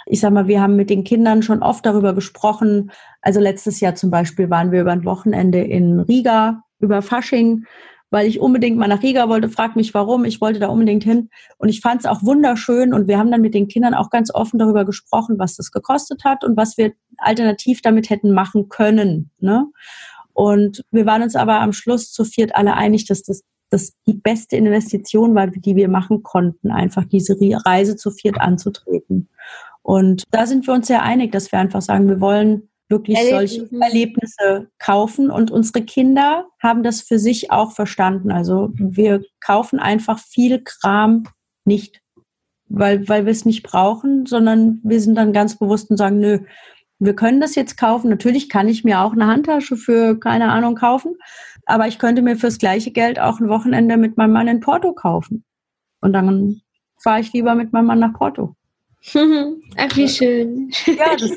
ich 0.05 0.19
sag 0.19 0.31
mal, 0.33 0.47
wir 0.47 0.61
haben 0.61 0.75
mit 0.75 0.89
den 0.89 1.03
Kindern 1.03 1.41
schon 1.41 1.61
oft 1.61 1.85
darüber 1.85 2.13
gesprochen. 2.13 2.91
Also 3.21 3.39
letztes 3.39 3.79
Jahr 3.79 3.95
zum 3.95 4.11
Beispiel 4.11 4.49
waren 4.49 4.71
wir 4.71 4.81
über 4.81 4.91
ein 4.91 5.05
Wochenende 5.05 5.59
in 5.59 5.99
Riga 5.99 6.63
über 6.79 7.01
Fasching, 7.01 7.65
weil 8.09 8.27
ich 8.27 8.39
unbedingt 8.39 8.77
mal 8.77 8.87
nach 8.87 9.03
Riga 9.03 9.29
wollte. 9.29 9.49
Frag 9.49 9.75
mich 9.75 9.93
warum. 9.93 10.25
Ich 10.25 10.41
wollte 10.41 10.59
da 10.59 10.67
unbedingt 10.67 11.03
hin 11.03 11.29
und 11.57 11.69
ich 11.69 11.81
fand 11.81 12.01
es 12.01 12.05
auch 12.05 12.23
wunderschön. 12.23 12.93
Und 12.93 13.07
wir 13.07 13.17
haben 13.17 13.31
dann 13.31 13.41
mit 13.41 13.53
den 13.53 13.67
Kindern 13.67 13.93
auch 13.93 14.09
ganz 14.09 14.33
offen 14.33 14.59
darüber 14.59 14.85
gesprochen, 14.85 15.37
was 15.37 15.55
das 15.55 15.71
gekostet 15.71 16.23
hat 16.23 16.43
und 16.43 16.57
was 16.57 16.77
wir 16.77 16.93
alternativ 17.17 17.81
damit 17.81 18.09
hätten 18.09 18.31
machen 18.31 18.69
können. 18.69 19.31
Ne? 19.39 19.65
Und 20.33 20.83
wir 20.91 21.05
waren 21.05 21.21
uns 21.21 21.35
aber 21.35 21.59
am 21.59 21.73
Schluss 21.73 22.11
zu 22.11 22.23
viert 22.23 22.55
alle 22.55 22.75
einig, 22.75 23.05
dass 23.05 23.23
das 23.23 23.43
das 23.69 23.93
die 24.07 24.13
beste 24.13 24.55
Investition 24.55 25.35
war, 25.35 25.47
die 25.47 25.75
wir 25.75 25.89
machen 25.89 26.23
konnten, 26.23 26.71
einfach 26.71 27.05
diese 27.05 27.37
Reise 27.65 27.95
zu 27.95 28.11
viert 28.11 28.39
anzutreten. 28.39 29.29
Und 29.81 30.23
da 30.31 30.45
sind 30.45 30.67
wir 30.67 30.73
uns 30.73 30.87
sehr 30.87 31.03
einig, 31.03 31.31
dass 31.31 31.51
wir 31.51 31.59
einfach 31.59 31.81
sagen, 31.81 32.07
wir 32.07 32.19
wollen 32.19 32.69
wirklich 32.89 33.17
Erlebnisse. 33.17 33.59
solche 33.59 33.81
Erlebnisse 33.81 34.67
kaufen. 34.79 35.29
Und 35.31 35.51
unsere 35.51 35.83
Kinder 35.83 36.47
haben 36.61 36.83
das 36.83 37.01
für 37.01 37.19
sich 37.19 37.51
auch 37.51 37.71
verstanden. 37.71 38.31
Also 38.31 38.69
wir 38.73 39.23
kaufen 39.39 39.79
einfach 39.79 40.19
viel 40.19 40.61
Kram 40.63 41.23
nicht, 41.65 42.01
weil, 42.67 43.07
weil 43.07 43.25
wir 43.25 43.31
es 43.31 43.45
nicht 43.45 43.63
brauchen, 43.63 44.25
sondern 44.25 44.79
wir 44.83 44.99
sind 44.99 45.15
dann 45.15 45.33
ganz 45.33 45.57
bewusst 45.57 45.89
und 45.91 45.97
sagen, 45.97 46.19
nö, 46.19 46.39
wir 46.99 47.15
können 47.15 47.39
das 47.39 47.55
jetzt 47.55 47.77
kaufen. 47.77 48.09
Natürlich 48.09 48.49
kann 48.49 48.67
ich 48.67 48.83
mir 48.83 49.01
auch 49.01 49.13
eine 49.13 49.27
Handtasche 49.27 49.77
für, 49.77 50.19
keine 50.19 50.51
Ahnung, 50.51 50.75
kaufen. 50.75 51.15
Aber 51.65 51.87
ich 51.87 51.97
könnte 51.97 52.21
mir 52.21 52.35
fürs 52.35 52.57
gleiche 52.57 52.91
Geld 52.91 53.19
auch 53.19 53.39
ein 53.39 53.49
Wochenende 53.49 53.97
mit 53.97 54.17
meinem 54.17 54.33
Mann 54.33 54.47
in 54.47 54.59
Porto 54.59 54.93
kaufen. 54.93 55.43
Und 56.01 56.13
dann 56.13 56.61
fahre 56.97 57.21
ich 57.21 57.31
lieber 57.33 57.55
mit 57.55 57.71
meinem 57.73 57.85
Mann 57.85 57.99
nach 57.99 58.13
Porto. 58.13 58.55
Ach, 59.13 59.95
wie 59.95 60.09
schön. 60.09 60.71
Ja, 60.85 61.15
das, 61.17 61.31
äh, 61.31 61.35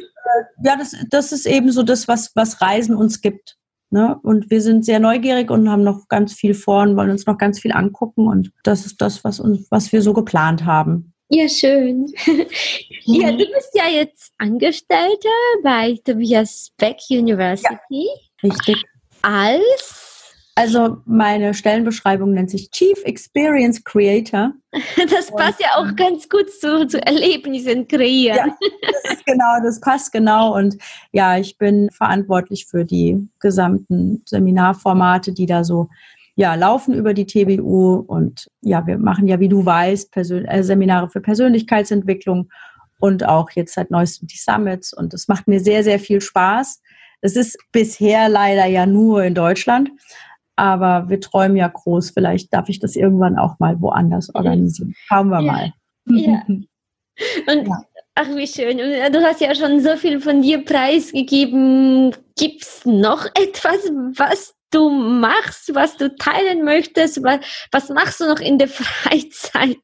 ja 0.65 0.77
das, 0.77 0.97
das 1.11 1.33
ist 1.33 1.47
eben 1.47 1.71
so 1.71 1.83
das, 1.83 2.09
was, 2.09 2.33
was 2.35 2.61
Reisen 2.61 2.97
uns 2.97 3.21
gibt. 3.21 3.57
Ne? 3.91 4.19
Und 4.23 4.51
wir 4.51 4.63
sind 4.63 4.85
sehr 4.85 5.01
neugierig 5.01 5.51
und 5.51 5.69
haben 5.69 5.85
noch 5.85 6.09
ganz 6.09 6.33
viel 6.33 6.55
vor 6.55 6.83
und 6.83 6.97
wollen 6.97 7.11
uns 7.11 7.27
noch 7.27 7.39
ganz 7.39 7.61
viel 7.61 7.73
angucken. 7.73 8.27
Und 8.27 8.51
das 8.65 8.87
ist 8.87 9.01
das, 9.01 9.23
was, 9.23 9.39
uns, 9.39 9.71
was 9.71 9.93
wir 9.93 10.03
so 10.03 10.13
geplant 10.13 10.65
haben. 10.65 11.13
Ja, 11.35 11.49
schön. 11.49 12.13
ja, 13.07 13.33
du 13.33 13.39
bist 13.39 13.71
ja 13.73 13.89
jetzt 13.89 14.33
Angestellter 14.37 15.31
bei 15.63 15.99
Tobias 16.05 16.71
Beck 16.77 16.99
University. 17.09 18.07
Ja, 18.43 18.51
richtig. 18.51 18.83
Als 19.23 20.13
also 20.55 20.99
meine 21.07 21.55
Stellenbeschreibung 21.55 22.35
nennt 22.35 22.51
sich 22.51 22.71
Chief 22.71 23.03
Experience 23.05 23.83
Creator. 23.83 24.53
Das 25.11 25.31
passt 25.31 25.61
ja 25.61 25.69
auch 25.77 25.97
ganz 25.97 26.29
gut 26.29 26.51
zu, 26.51 26.87
zu 26.87 27.01
Erlebnissen 27.05 27.89
kreieren. 27.89 28.37
Ja, 28.37 28.69
das 28.83 29.17
ist 29.17 29.27
genau, 29.27 29.63
das 29.63 29.81
passt 29.81 30.13
genau. 30.13 30.55
Und 30.55 30.77
ja, 31.13 31.39
ich 31.39 31.57
bin 31.57 31.89
verantwortlich 31.91 32.67
für 32.67 32.85
die 32.85 33.27
gesamten 33.41 34.23
Seminarformate, 34.27 35.33
die 35.33 35.47
da 35.47 35.65
so 35.65 35.89
ja, 36.35 36.55
laufen 36.55 36.95
über 36.95 37.15
die 37.15 37.27
TBU. 37.27 37.97
Und 38.07 38.49
ja, 38.61 38.87
wir 38.87 38.99
machen 38.99 39.29
ja, 39.29 39.41
wie 39.41 39.49
du 39.49 39.65
weißt, 39.65 40.11
Persön 40.11 40.45
äh, 40.47 40.63
Seminare 40.63 41.09
für 41.09 41.21
Persönlichkeitsentwicklung 41.21 42.51
und 43.01 43.27
auch 43.27 43.51
jetzt 43.51 43.75
seit 43.75 43.91
neuestem 43.91 44.29
die 44.29 44.37
Summits. 44.37 44.93
Und 44.93 45.13
es 45.15 45.29
macht 45.29 45.49
mir 45.49 45.61
sehr, 45.61 45.85
sehr 45.85 45.99
viel 45.99 46.21
Spaß. 46.21 46.81
Es 47.21 47.37
ist 47.37 47.59
bisher 47.73 48.29
leider 48.29 48.67
ja 48.67 48.87
nur 48.87 49.25
in 49.25 49.35
Deutschland. 49.35 49.91
Aber 50.57 51.09
wir 51.09 51.21
träumen 51.21 51.57
ja 51.57 51.69
groß. 51.69 52.11
Vielleicht 52.11 52.53
darf 52.53 52.69
ich 52.69 52.79
das 52.79 52.95
irgendwann 52.97 53.39
auch 53.39 53.59
mal 53.59 53.81
woanders 53.81 54.35
organisieren. 54.35 54.95
Schauen 55.07 55.29
wir 55.29 55.41
ja. 55.41 55.53
mal. 55.53 55.73
Ja. 56.07 56.43
Und 57.47 57.69
ja. 57.69 57.83
ach, 58.15 58.29
wie 58.35 58.47
schön. 58.47 58.81
Und 58.81 58.91
äh, 58.93 59.11
du 59.11 59.23
hast 59.23 59.41
ja 59.41 59.55
schon 59.55 59.81
so 59.81 59.97
viel 59.97 60.21
von 60.21 60.43
dir 60.43 60.65
preisgegeben. 60.65 62.15
Gibt 62.37 62.63
es 62.63 62.85
noch 62.85 63.27
etwas, 63.35 63.91
was 64.17 64.55
du 64.73 64.91
machst, 64.91 65.75
was 65.75 65.97
du 65.97 66.15
teilen 66.17 66.65
möchtest? 66.65 67.23
Was, 67.23 67.41
was 67.71 67.89
machst 67.89 68.21
du 68.21 68.27
noch 68.27 68.41
in 68.41 68.59
der 68.59 68.69
Freizeit? 68.69 69.79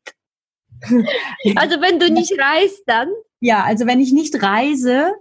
Also 1.56 1.80
wenn 1.80 1.98
du 1.98 2.10
nicht 2.10 2.32
reist, 2.38 2.82
dann? 2.86 3.08
Ja, 3.40 3.64
also 3.64 3.86
wenn 3.86 4.00
ich 4.00 4.12
nicht 4.12 4.42
reise 4.42 5.12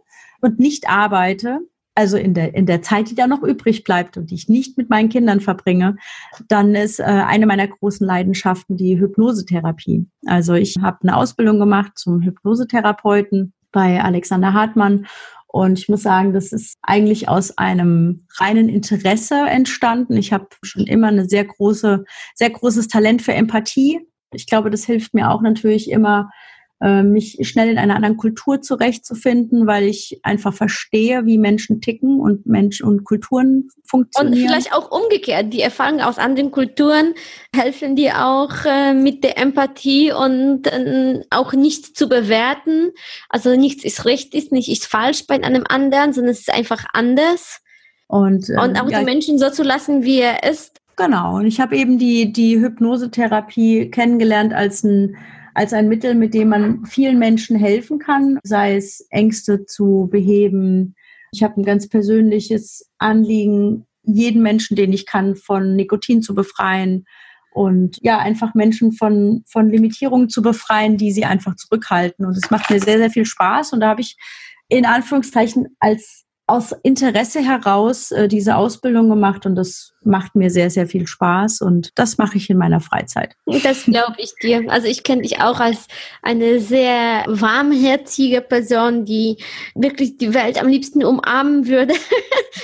und 0.41 0.59
nicht 0.59 0.89
arbeite, 0.89 1.59
also 1.97 2.15
in 2.15 2.35
der, 2.35 2.53
in 2.53 2.67
der 2.67 2.83
Zeit, 2.83 3.09
die 3.09 3.15
da 3.15 3.25
noch 3.25 3.41
übrig 3.41 3.83
bleibt 3.83 4.17
und 4.17 4.29
die 4.29 4.35
ich 4.35 4.49
nicht 4.49 4.77
mit 4.77 4.87
meinen 4.87 5.09
Kindern 5.09 5.39
verbringe, 5.39 5.97
dann 6.47 6.75
ist 6.75 6.99
äh, 6.99 7.03
eine 7.03 7.47
meiner 7.47 7.67
großen 7.67 8.05
Leidenschaften 8.05 8.77
die 8.77 8.99
Hypnosetherapie. 8.99 10.05
Also 10.27 10.53
ich 10.53 10.75
habe 10.79 10.99
eine 11.01 11.17
Ausbildung 11.17 11.57
gemacht 11.59 11.93
zum 11.95 12.21
Hypnosetherapeuten 12.21 13.53
bei 13.71 13.99
Alexander 13.99 14.53
Hartmann 14.53 15.07
und 15.57 15.79
ich 15.79 15.89
muss 15.89 16.03
sagen, 16.03 16.33
das 16.33 16.51
ist 16.51 16.77
eigentlich 16.83 17.29
aus 17.29 17.57
einem 17.57 18.27
reinen 18.37 18.69
Interesse 18.69 19.35
entstanden. 19.47 20.15
Ich 20.15 20.31
habe 20.31 20.47
schon 20.61 20.85
immer 20.85 21.07
eine 21.07 21.27
sehr 21.27 21.45
große, 21.45 22.05
sehr 22.35 22.49
großes 22.51 22.89
Talent 22.89 23.23
für 23.23 23.33
Empathie. 23.33 24.07
Ich 24.31 24.45
glaube, 24.45 24.69
das 24.69 24.85
hilft 24.85 25.15
mir 25.15 25.31
auch 25.31 25.41
natürlich 25.41 25.89
immer, 25.89 26.29
äh, 26.79 27.01
mich 27.01 27.39
schnell 27.41 27.69
in 27.69 27.77
einer 27.79 27.95
anderen 27.95 28.17
Kultur 28.17 28.61
zurechtzufinden, 28.61 29.65
weil 29.65 29.85
ich 29.85 30.19
einfach 30.23 30.53
verstehe, 30.53 31.25
wie 31.25 31.39
Menschen 31.39 31.81
ticken 31.81 32.19
und 32.19 32.45
Menschen 32.45 32.85
und 32.85 33.03
Kulturen 33.03 33.69
funktionieren. 33.83 34.33
Und 34.33 34.47
vielleicht 34.47 34.73
auch 34.73 34.91
umgekehrt, 34.91 35.53
die 35.53 35.61
Erfahrungen 35.61 36.01
aus 36.01 36.19
anderen 36.19 36.51
Kulturen 36.51 37.15
helfen 37.55 37.95
dir 37.95 38.25
auch 38.25 38.51
äh, 38.65 38.93
mit 38.93 39.23
der 39.23 39.39
Empathie 39.39 40.11
und 40.11 40.67
äh, 40.67 41.21
auch 41.31 41.53
nicht 41.53 41.97
zu 41.97 42.07
bewerten. 42.07 42.91
Also 43.29 43.55
nichts 43.55 43.83
ist 43.83 44.05
richtig, 44.05 44.51
nichts 44.51 44.71
ist 44.71 44.85
falsch 44.85 45.25
bei 45.25 45.41
einem 45.43 45.63
anderen, 45.67 46.13
sondern 46.13 46.31
es 46.31 46.41
ist 46.41 46.53
einfach 46.53 46.85
anders. 46.93 47.61
Und, 48.05 48.49
ähm, 48.49 48.59
und 48.59 48.81
auch 48.81 48.89
ja, 48.89 48.99
die 48.99 49.05
Menschen 49.05 49.39
so 49.39 49.49
zu 49.49 49.63
lassen, 49.63 50.03
wie 50.03 50.19
er 50.19 50.43
ist. 50.43 50.79
Genau. 50.95 51.37
Und 51.37 51.45
ich 51.47 51.59
habe 51.59 51.75
eben 51.75 51.97
die, 51.97 52.31
die 52.31 52.59
Hypnosetherapie 52.59 53.89
kennengelernt 53.91 54.53
als 54.53 54.83
ein 54.83 55.15
als 55.57 55.73
ein 55.73 55.89
Mittel, 55.89 56.13
mit 56.13 56.35
dem 56.35 56.49
man 56.49 56.85
vielen 56.85 57.17
Menschen 57.17 57.57
helfen 57.57 57.97
kann, 57.97 58.37
sei 58.43 58.75
es 58.75 59.07
Ängste 59.09 59.65
zu 59.65 60.07
beheben. 60.11 60.93
Ich 61.31 61.41
habe 61.41 61.59
ein 61.59 61.65
ganz 61.65 61.89
persönliches 61.89 62.91
Anliegen, 62.99 63.87
jeden 64.03 64.43
Menschen, 64.43 64.75
den 64.75 64.93
ich 64.93 65.07
kann, 65.07 65.35
von 65.35 65.75
Nikotin 65.75 66.21
zu 66.21 66.35
befreien 66.35 67.05
und 67.51 67.97
ja, 68.03 68.19
einfach 68.19 68.53
Menschen 68.53 68.91
von, 68.91 69.43
von 69.47 69.67
Limitierungen 69.67 70.29
zu 70.29 70.43
befreien, 70.43 70.95
die 70.95 71.11
sie 71.11 71.25
einfach 71.25 71.55
zurückhalten. 71.55 72.23
Und 72.23 72.37
es 72.37 72.51
macht 72.51 72.69
mir 72.69 72.79
sehr, 72.79 72.99
sehr 72.99 73.09
viel 73.09 73.25
Spaß. 73.25 73.73
Und 73.73 73.79
da 73.79 73.87
habe 73.87 74.01
ich 74.01 74.15
in 74.69 74.85
Anführungszeichen 74.85 75.75
als 75.79 76.26
aus 76.47 76.73
Interesse 76.83 77.41
heraus 77.41 78.11
äh, 78.11 78.29
diese 78.29 78.55
Ausbildung 78.55 79.09
gemacht 79.09 79.45
und 79.45 79.55
das 79.55 79.93
macht 80.03 80.35
mir 80.35 80.49
sehr, 80.49 80.69
sehr 80.69 80.87
viel 80.87 81.05
Spaß 81.05 81.59
und 81.59 81.91
das 81.95 82.17
mache 82.17 82.37
ich 82.37 82.49
in 82.49 82.57
meiner 82.57 82.79
Freizeit. 82.79 83.35
Das 83.63 83.83
glaube 83.83 84.15
ich 84.17 84.33
dir. 84.41 84.63
Also 84.69 84.87
ich 84.87 85.03
kenne 85.03 85.23
dich 85.23 85.41
auch 85.41 85.59
als 85.59 85.87
eine 86.21 86.61
sehr 86.61 87.25
warmherzige 87.27 88.39
Person, 88.39 89.03
die 89.03 89.37
wirklich 89.75 90.17
die 90.17 90.33
Welt 90.33 90.59
am 90.59 90.69
liebsten 90.69 91.03
umarmen 91.03 91.67
würde. 91.67 91.93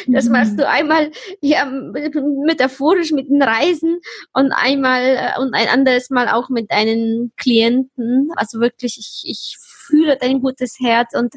Das 0.07 0.27
machst 0.27 0.59
du 0.59 0.67
einmal 0.67 1.11
ja, 1.39 1.65
metaphorisch 1.65 3.11
mit 3.11 3.29
den 3.29 3.41
Reisen 3.41 3.99
und 4.33 4.51
einmal 4.51 5.01
äh, 5.01 5.39
und 5.39 5.53
ein 5.53 5.67
anderes 5.67 6.09
Mal 6.09 6.29
auch 6.29 6.49
mit 6.49 6.71
deinen 6.71 7.31
Klienten. 7.37 8.29
Also 8.35 8.59
wirklich, 8.59 8.97
ich, 8.97 9.21
ich 9.23 9.57
fühle 9.59 10.17
dein 10.19 10.41
gutes 10.41 10.77
Herz 10.79 11.13
und 11.15 11.35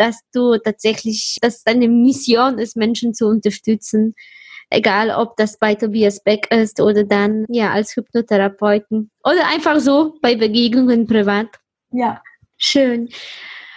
dass 0.00 0.20
du 0.32 0.56
tatsächlich, 0.56 1.36
dass 1.42 1.62
deine 1.62 1.86
Mission 1.88 2.58
ist, 2.58 2.74
Menschen 2.74 3.12
zu 3.12 3.26
unterstützen. 3.26 4.14
Egal, 4.70 5.10
ob 5.10 5.36
das 5.36 5.58
bei 5.58 5.74
Tobias 5.74 6.22
Beck 6.22 6.50
ist 6.50 6.80
oder 6.80 7.04
dann 7.04 7.44
ja 7.48 7.72
als 7.72 7.94
Hypnotherapeuten 7.96 9.10
oder 9.24 9.46
einfach 9.48 9.78
so 9.80 10.14
bei 10.22 10.36
Begegnungen 10.36 11.06
privat. 11.06 11.48
Ja. 11.92 12.22
Schön. 12.56 13.08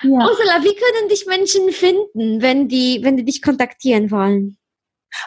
Ja. 0.04 0.28
Ursula, 0.28 0.64
wie 0.64 0.76
können 0.76 1.10
dich 1.10 1.26
Menschen 1.26 1.72
finden, 1.72 2.42
wenn 2.42 2.68
die, 2.68 3.00
wenn 3.02 3.18
die 3.18 3.26
dich 3.26 3.42
kontaktieren 3.42 4.12
wollen? 4.12 4.58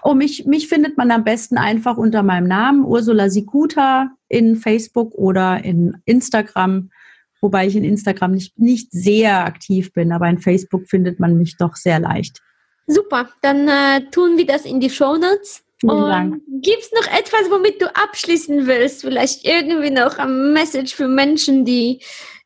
Oh, 0.02 0.14
mich, 0.14 0.46
mich 0.46 0.68
findet 0.68 0.96
man 0.96 1.10
am 1.10 1.24
besten 1.24 1.58
einfach 1.58 1.96
unter 1.96 2.22
meinem 2.22 2.48
Namen, 2.48 2.84
Ursula 2.84 3.28
Sikuta, 3.28 4.10
in 4.28 4.56
Facebook 4.56 5.14
oder 5.14 5.62
in 5.64 5.96
Instagram 6.04 6.90
wobei 7.40 7.66
ich 7.66 7.76
in 7.76 7.84
Instagram 7.84 8.32
nicht, 8.32 8.58
nicht 8.58 8.90
sehr 8.92 9.44
aktiv 9.44 9.92
bin, 9.92 10.12
aber 10.12 10.28
in 10.28 10.38
Facebook 10.38 10.88
findet 10.88 11.20
man 11.20 11.36
mich 11.36 11.56
doch 11.56 11.76
sehr 11.76 12.00
leicht. 12.00 12.40
Super, 12.86 13.28
dann 13.42 13.68
äh, 13.68 14.10
tun 14.10 14.38
wir 14.38 14.46
das 14.46 14.64
in 14.64 14.80
die 14.80 14.90
Show 14.90 15.16
Notes. 15.16 15.64
Vielen 15.78 16.08
Dank. 16.08 16.42
Gibt 16.62 16.82
es 16.82 16.92
noch 16.92 17.06
etwas, 17.12 17.50
womit 17.50 17.82
du 17.82 17.94
abschließen 17.94 18.66
willst? 18.66 19.02
Vielleicht 19.02 19.44
irgendwie 19.44 19.90
noch 19.90 20.18
ein 20.18 20.52
Message 20.52 20.94
für 20.94 21.06
Menschen, 21.06 21.66
die, 21.66 22.00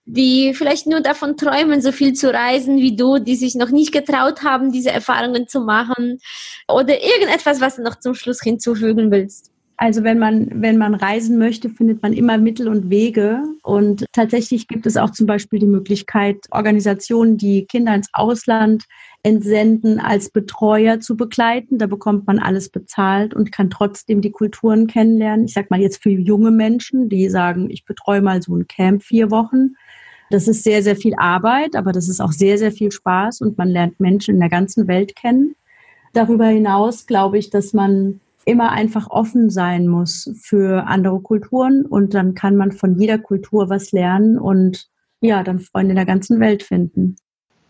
die 0.05 0.53
vielleicht 0.55 0.87
nur 0.87 1.01
davon 1.01 1.37
träumen, 1.37 1.81
so 1.81 1.93
viel 1.93 2.15
zu 2.15 2.33
reisen 2.33 2.79
wie 2.79 2.97
du, 2.97 3.19
die 3.19 3.37
sich 3.37 3.55
noch 3.55 3.71
nicht 3.71 3.93
getraut 3.93 4.43
haben, 4.43 4.73
diese 4.73 4.91
Erfahrungen 4.91 5.47
zu 5.47 5.61
machen? 5.61 6.19
Oder 6.69 7.01
irgendetwas, 7.01 7.61
was 7.61 7.77
du 7.77 7.83
noch 7.83 8.01
zum 8.01 8.15
Schluss 8.15 8.41
hinzufügen 8.43 9.13
willst? 9.13 9.50
Also 9.83 10.05
wenn 10.05 10.19
man, 10.19 10.47
wenn 10.53 10.77
man 10.77 10.95
reisen 10.95 11.39
möchte, 11.39 11.71
findet 11.71 12.03
man 12.03 12.13
immer 12.13 12.37
Mittel 12.37 12.69
und 12.69 12.91
Wege. 12.91 13.43
Und 13.63 14.05
tatsächlich 14.13 14.69
gibt 14.69 14.85
es 14.85 14.99
auch 14.99 15.09
zum 15.09 15.27
Beispiel 15.27 15.59
die 15.59 15.65
Möglichkeit, 15.65 16.37
Organisationen, 16.51 17.39
die 17.39 17.65
Kinder 17.65 17.95
ins 17.95 18.11
Ausland 18.13 18.85
entsenden, 19.23 19.99
als 19.99 20.29
Betreuer 20.29 21.01
zu 21.01 21.17
begleiten. 21.17 21.79
Da 21.79 21.87
bekommt 21.87 22.27
man 22.27 22.39
alles 22.39 22.69
bezahlt 22.69 23.33
und 23.33 23.53
kann 23.53 23.71
trotzdem 23.71 24.21
die 24.21 24.33
Kulturen 24.33 24.87
kennenlernen. 24.87 25.47
Ich 25.47 25.55
sag 25.55 25.71
mal 25.71 25.81
jetzt 25.81 26.03
für 26.03 26.11
junge 26.11 26.51
Menschen, 26.51 27.09
die 27.09 27.31
sagen, 27.31 27.71
ich 27.71 27.87
betreue 27.87 28.21
mal 28.21 28.43
so 28.43 28.55
ein 28.55 28.69
Camp 28.69 29.03
vier 29.03 29.31
Wochen. 29.31 29.77
Das 30.29 30.47
ist 30.47 30.63
sehr, 30.63 30.83
sehr 30.83 30.97
viel 30.97 31.15
Arbeit, 31.17 31.75
aber 31.75 31.93
das 31.93 32.11
ist 32.11 32.21
auch 32.21 32.33
sehr, 32.33 32.59
sehr 32.59 32.71
viel 32.71 32.93
Spaß 32.93 33.41
und 33.41 33.57
man 33.57 33.71
lernt 33.71 33.99
Menschen 33.99 34.35
in 34.35 34.41
der 34.41 34.51
ganzen 34.51 34.89
Welt 34.89 35.17
kennen. 35.17 35.55
Darüber 36.13 36.49
hinaus 36.49 37.07
glaube 37.07 37.39
ich, 37.39 37.49
dass 37.49 37.73
man 37.73 38.21
immer 38.45 38.71
einfach 38.71 39.09
offen 39.11 39.51
sein 39.51 39.87
muss 39.87 40.33
für 40.41 40.87
andere 40.87 41.21
Kulturen 41.21 41.85
und 41.85 42.15
dann 42.15 42.35
kann 42.35 42.57
man 42.57 42.73
von 42.73 42.99
jeder 42.99 43.19
Kultur 43.19 43.69
was 43.69 43.93
lernen 43.93 44.39
und 44.39 44.89
ja, 45.21 45.43
dann 45.43 45.59
Freunde 45.61 45.91
in 45.91 45.97
der 45.97 46.07
ganzen 46.07 46.41
Welt 46.41 46.63
finden. 46.63 47.17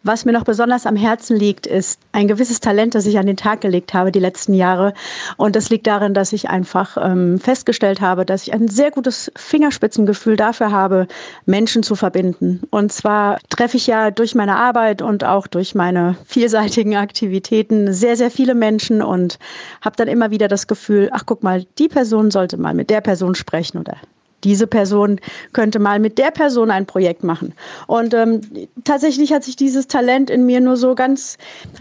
Was 0.03 0.25
mir 0.25 0.33
noch 0.33 0.45
besonders 0.45 0.87
am 0.87 0.97
Herzen 0.97 1.37
liegt, 1.37 1.67
ist 1.67 2.01
ein 2.13 2.27
gewisses 2.27 2.61
Talent, 2.61 2.95
das 2.95 3.05
ich 3.05 3.19
an 3.19 3.27
den 3.27 3.37
Tag 3.37 3.61
gelegt 3.61 3.93
habe 3.93 4.11
die 4.11 4.19
letzten 4.19 4.55
Jahre. 4.55 4.95
Und 5.37 5.57
das 5.57 5.69
liegt 5.69 5.87
darin, 5.87 6.15
dass 6.15 6.33
ich 6.33 6.49
einfach 6.49 6.97
ähm, 6.99 7.39
festgestellt 7.39 8.01
habe, 8.01 8.25
dass 8.25 8.45
ich 8.45 8.55
ein 8.55 8.69
sehr 8.69 8.91
gutes 8.91 9.31
Fingerspitzengefühl 9.37 10.37
dafür 10.37 10.73
habe, 10.73 11.07
Menschen 11.45 11.83
zu 11.83 11.97
verbinden. 11.97 12.63
Und 12.71 12.93
zwar 12.93 13.39
treffe 13.51 13.77
ich 13.77 13.87
ja 13.89 14.11
durch 14.11 14.35
meine 14.35 14.57
Arbeit 14.57 15.03
und 15.03 15.23
auch 15.25 15.47
durch 15.47 15.75
meine 15.75 16.17
vielseitigen 16.25 16.97
Aktivitäten 16.97 17.93
sehr, 17.93 18.17
sehr 18.17 18.31
viele 18.31 18.55
Menschen 18.55 19.03
und 19.03 19.39
habe 19.83 19.97
dann 19.97 20.09
immer 20.09 20.31
wieder 20.31 20.49
das 20.49 20.67
Gefühl, 20.67 21.11
ach 21.13 21.25
guck 21.27 21.43
mal, 21.43 21.67
die 21.79 21.89
Person 21.89 22.31
sollte 22.31 22.57
mal 22.57 22.73
mit 22.73 22.89
der 22.89 23.03
Person 23.03 23.35
sprechen 23.35 23.77
oder 23.77 23.99
diese 24.45 24.67
Person 24.67 25.21
könnte 25.53 25.79
mal 25.79 25.99
mit 25.99 26.19
der 26.19 26.31
Person 26.31 26.71
ein 26.71 26.87
Projekt 26.87 27.25
machen. 27.25 27.55
Und 27.87 28.15
ähm, 28.15 28.41
tatsächlich 28.85 29.33
hat 29.33 29.45
sich 29.45 29.57
dieses 29.57 29.87
Talent 29.87 30.31
in 30.31 30.47
mir 30.47 30.61
nur 30.61 30.77
so 30.77 30.95
ganz 30.95 31.39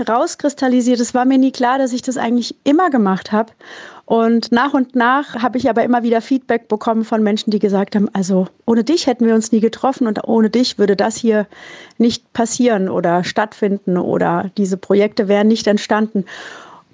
rauskristallisiert. 0.08 1.00
Es 1.00 1.14
war 1.14 1.26
mir 1.26 1.38
nie 1.38 1.52
klar, 1.52 1.78
dass 1.78 1.94
ich 1.94 2.02
das 2.02 2.18
eigentlich 2.18 2.56
immer 2.64 2.90
gemacht 2.90 3.32
habe. 3.32 3.52
Und 4.10 4.52
nach 4.52 4.74
und 4.74 4.96
nach 4.96 5.36
habe 5.36 5.60
ich 5.60 5.70
aber 5.70 5.84
immer 5.84 6.02
wieder 6.02 6.20
Feedback 6.20 6.68
bekommen 6.68 7.06
von 7.06 7.22
Menschen, 7.22 7.52
die 7.52 7.60
gesagt 7.60 7.96
haben, 7.96 8.10
also 8.14 8.48
ohne 8.66 8.84
dich 8.84 9.06
hätten 9.06 9.28
wir 9.28 9.36
uns 9.36 9.52
nie 9.52 9.60
getroffen 9.60 10.08
und 10.08 10.28
ohne 10.28 10.50
dich 10.50 10.80
würde 10.80 10.96
das 10.96 11.16
hier 11.16 11.46
nicht 12.00 12.34
passieren 12.34 12.90
oder 12.90 13.24
stattfinden 13.24 14.00
oder 14.00 14.50
diese 14.58 14.78
Projekte 14.78 15.28
wären 15.28 15.48
nicht 15.48 15.68
entstanden 15.68 16.26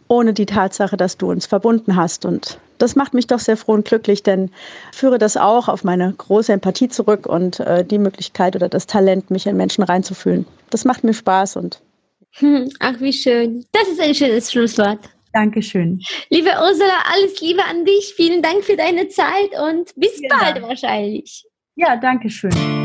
ohne 0.08 0.34
die 0.34 0.46
Tatsache, 0.46 0.98
dass 0.98 1.18
du 1.18 1.30
uns 1.30 1.46
verbunden 1.46 1.96
hast. 1.96 2.26
Und 2.26 2.60
das 2.78 2.96
macht 2.96 3.14
mich 3.14 3.28
doch 3.28 3.40
sehr 3.40 3.58
froh 3.58 3.74
und 3.74 3.86
glücklich, 3.86 4.24
denn 4.24 4.52
führe 4.92 5.18
das 5.18 5.38
auch 5.38 5.68
auf 5.68 5.84
meine 5.84 6.14
große 6.18 6.54
Empathie 6.54 6.90
zurück 6.90 7.26
und 7.26 7.60
äh, 7.60 7.84
die 7.84 7.98
Möglichkeit 7.98 8.56
oder 8.56 8.70
das 8.70 8.88
Talent, 8.88 9.32
mich 9.32 9.48
in 9.48 9.58
Menschen 9.58 9.84
reinzufühlen. 9.84 10.46
Das 10.70 10.86
macht 10.86 11.04
mir 11.04 11.14
Spaß 11.14 11.56
und. 11.58 11.82
Hm, 12.34 12.70
ach, 12.80 13.00
wie 13.00 13.14
schön. 13.14 13.66
Das 13.72 13.88
ist 13.88 14.02
ein 14.02 14.14
schönes 14.14 14.52
Schlusswort. 14.52 15.00
Dankeschön. 15.34 16.02
Liebe 16.30 16.50
Ursula, 16.50 16.94
alles 17.14 17.42
Liebe 17.42 17.64
an 17.64 17.84
dich. 17.84 18.14
Vielen 18.16 18.42
Dank 18.42 18.64
für 18.64 18.78
deine 18.78 19.10
Zeit 19.10 19.52
und 19.70 19.94
bis 19.96 20.22
ja. 20.22 20.38
bald 20.38 20.62
wahrscheinlich. 20.62 21.46
Ja, 21.76 21.98
danke 21.98 22.30
schön. 22.30 22.85